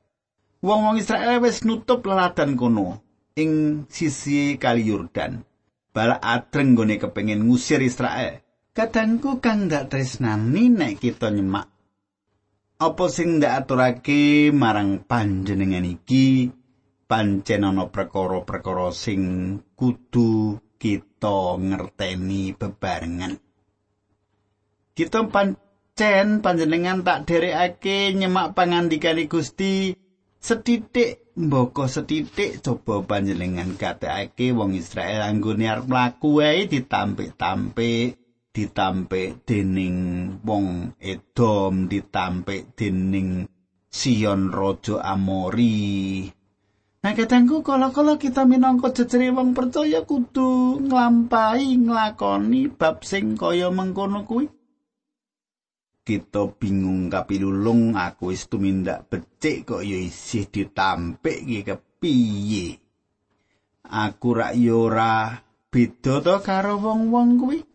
Wong-wong 0.58 0.98
Israel 0.98 1.38
wis 1.44 1.62
nutup 1.62 2.02
leladan 2.02 2.58
kono 2.58 2.98
ing 3.38 3.84
sisi 3.86 4.58
Kali 4.58 4.90
Yordan. 4.90 5.44
Balak 5.92 6.18
adreng 6.24 6.74
gone 6.74 6.98
kepengin 6.98 7.46
ngusir 7.46 7.78
Israel. 7.84 8.40
Kadangku 8.72 9.38
kang 9.44 9.68
dak 9.68 9.92
tresnani 9.92 10.72
nek 10.72 10.96
kita 10.96 11.28
nyemak 11.28 11.71
apa 12.82 13.06
sing 13.06 13.38
ndak 13.38 13.62
aturake 13.62 14.50
marang 14.50 15.06
panjenengan 15.06 15.86
iki? 15.86 16.50
Pancen 17.06 17.62
ana 17.62 17.86
perkara-perkara 17.86 18.90
sing 18.90 19.20
kudu 19.78 20.58
kita 20.80 21.60
ngerteni 21.62 22.56
bebarengan. 22.58 23.38
Kita 24.98 25.30
pancen 25.30 26.42
panjenengan 26.42 27.06
tak 27.06 27.30
derekake 27.30 28.18
nyemak 28.18 28.58
pangandikane 28.58 29.30
Gusti. 29.30 29.94
Setitik 30.42 31.22
mboko 31.38 31.86
setitik 31.86 32.58
coba 32.58 33.06
panjenengan 33.06 33.78
gatekake 33.78 34.50
wong 34.50 34.74
Israel 34.74 35.22
anggone 35.22 35.70
arep 35.70 35.86
mlaku 35.86 36.42
wae 36.42 36.66
ditampik-tampik 36.66 38.21
ditampik 38.52 39.48
dening 39.48 40.28
wong 40.44 40.92
Edom 41.00 41.88
ditampik 41.88 42.76
dening 42.76 43.48
Sion 43.88 44.52
Raja 44.52 45.00
Amori. 45.00 46.28
Nah 47.02 47.12
kadangku 47.18 47.64
kalau-kalau 47.66 48.14
kita 48.20 48.46
minangka 48.46 48.92
jejere 48.94 49.32
wong 49.34 49.56
percaya 49.56 50.04
kudu 50.06 50.84
nglampahi 50.86 51.80
nglakoni 51.80 52.70
bab 52.70 53.02
sing 53.02 53.34
kaya 53.34 53.72
mengkono 53.72 54.22
kuwi. 54.22 54.46
Kita 56.02 56.50
bingung 56.58 57.08
kapilulung 57.08 57.94
aku 57.94 58.34
wis 58.34 58.46
tumindak 58.50 59.08
becik 59.08 59.66
kok 59.66 59.82
ya 59.86 59.98
isih 59.98 60.46
ditampik 60.50 61.40
iki 61.42 61.62
kepiye? 61.62 62.66
Aku 63.86 64.34
rak 64.34 64.54
yo 64.58 64.90
ora 64.90 65.40
beda 65.72 66.20
to 66.22 66.36
karo 66.42 66.78
wong-wong 66.78 67.28
kuwi 67.38 67.71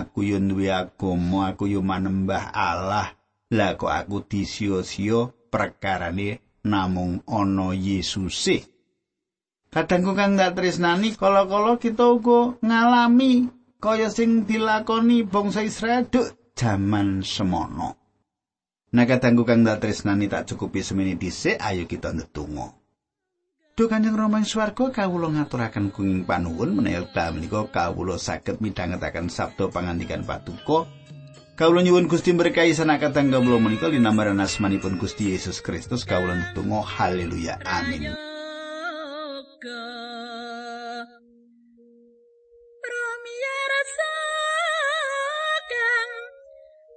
aku 0.00 0.24
yo 0.24 0.40
duwe 0.40 0.72
agama 0.72 1.52
aku 1.52 1.68
yo 1.68 1.84
manembah 1.84 2.48
Allah. 2.54 3.12
Lah 3.52 3.76
kok 3.76 3.92
aku 3.92 4.24
disio-sio 4.24 5.48
perkarane 5.52 6.40
namung 6.64 7.20
ana 7.28 7.76
Yesuse? 7.76 8.64
Kadang 9.72 10.12
kang 10.12 10.36
ndak 10.36 10.56
tresnani 10.56 11.16
kala-kala 11.16 11.80
kita 11.80 12.12
uga 12.12 12.60
ngalami 12.60 13.48
kaya 13.80 14.12
sing 14.12 14.44
dilakoni 14.44 15.24
bangsa 15.24 15.64
Israel 15.64 16.08
duk 16.08 16.56
jaman 16.56 17.24
semono. 17.24 17.96
Nah 18.92 19.04
kadangku 19.08 19.48
kang 19.48 19.64
ndak 19.64 19.80
tresnani 19.80 20.28
tak 20.28 20.48
cukupi 20.52 20.84
semene 20.84 21.16
dhisik 21.16 21.56
ayo 21.56 21.88
kita 21.88 22.12
ndedonga 22.12 22.81
Duh 23.72 23.88
Kanjeng 23.88 24.12
Rama 24.12 24.36
ing 24.36 24.44
swarga 24.44 24.92
kawula 24.92 25.32
ngaturaken 25.32 25.96
kenging 25.96 26.28
panuwun 26.28 26.76
menawi 26.76 27.08
wekdal 27.08 27.32
menika 27.32 27.64
kawula 27.72 28.20
saged 28.20 28.60
midhangetaken 28.60 29.32
sabda 29.32 29.72
pangandikan 29.72 30.28
patuko. 30.28 30.84
Kawula 31.56 31.80
nyuwun 31.80 32.04
Gusti 32.04 32.36
berkahi 32.36 32.76
sanakatan 32.76 33.32
kawula 33.32 33.56
menika 33.56 33.88
linambaran 33.88 34.44
asmanipun 34.44 35.00
Gusti 35.00 35.32
Yesus 35.32 35.64
Kristus. 35.64 36.04
Kawula 36.04 36.52
ndonga 36.52 36.84
haleluya. 36.84 37.64
Amin. 37.64 38.12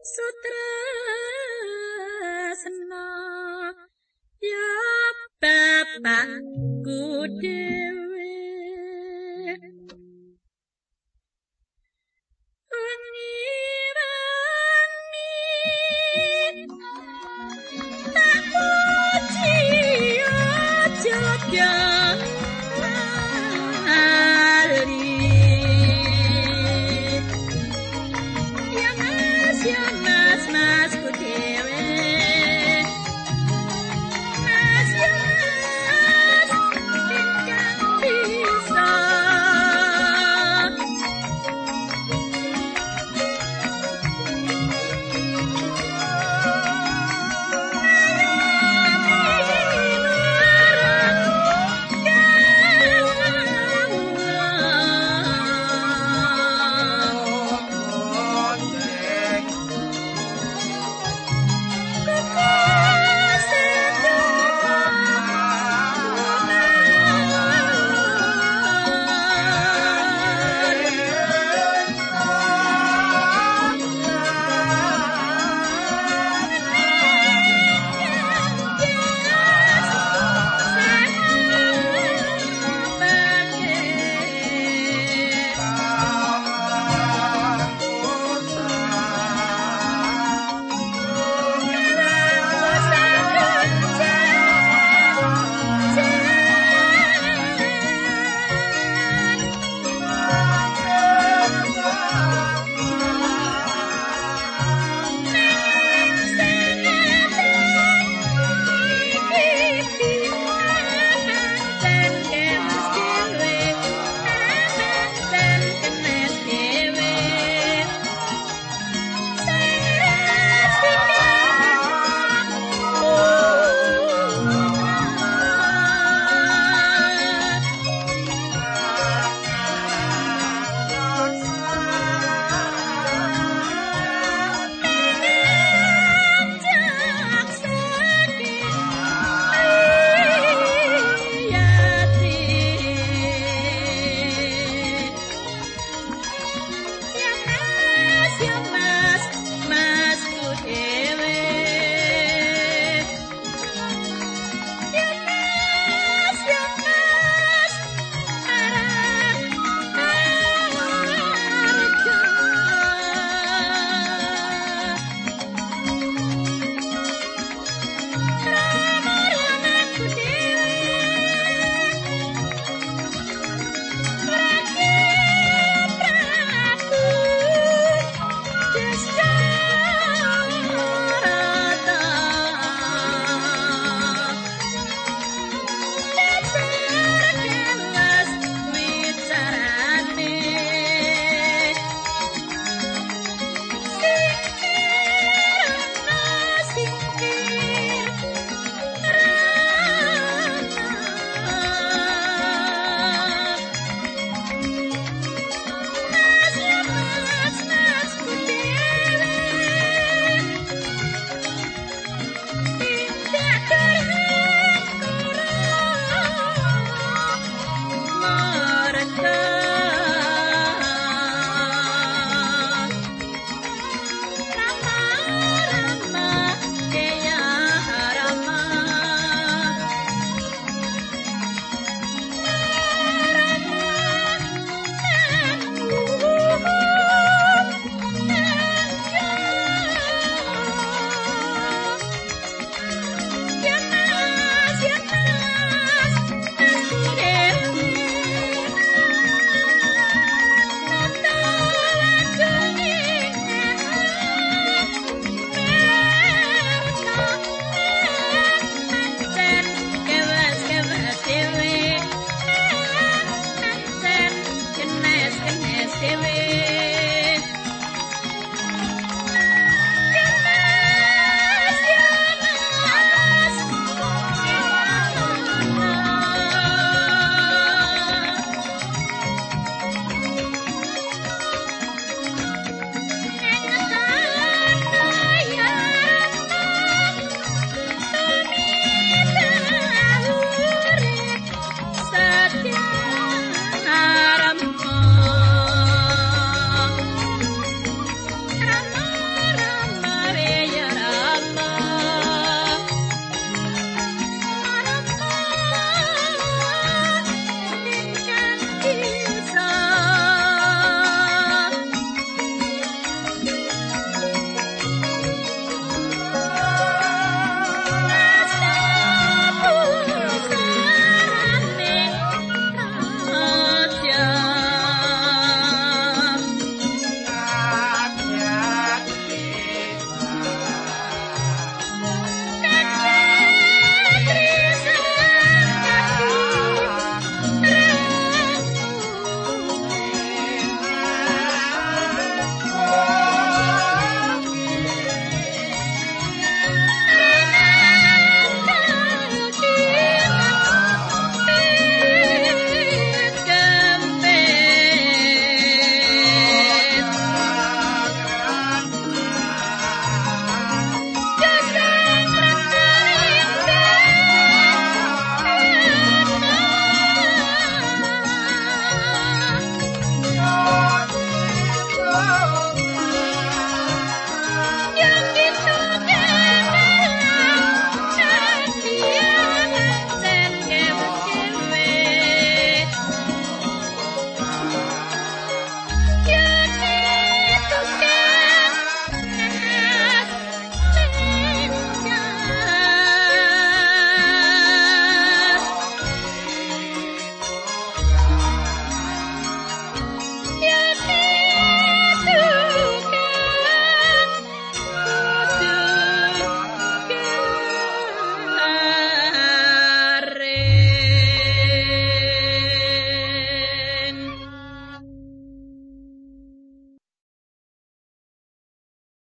Sutra 0.06 0.70
senang 2.56 3.76
ya 4.40 4.72
my 6.02 6.40
good 6.84 7.42
Derek. 7.42 7.96
Yeah. 21.52 21.85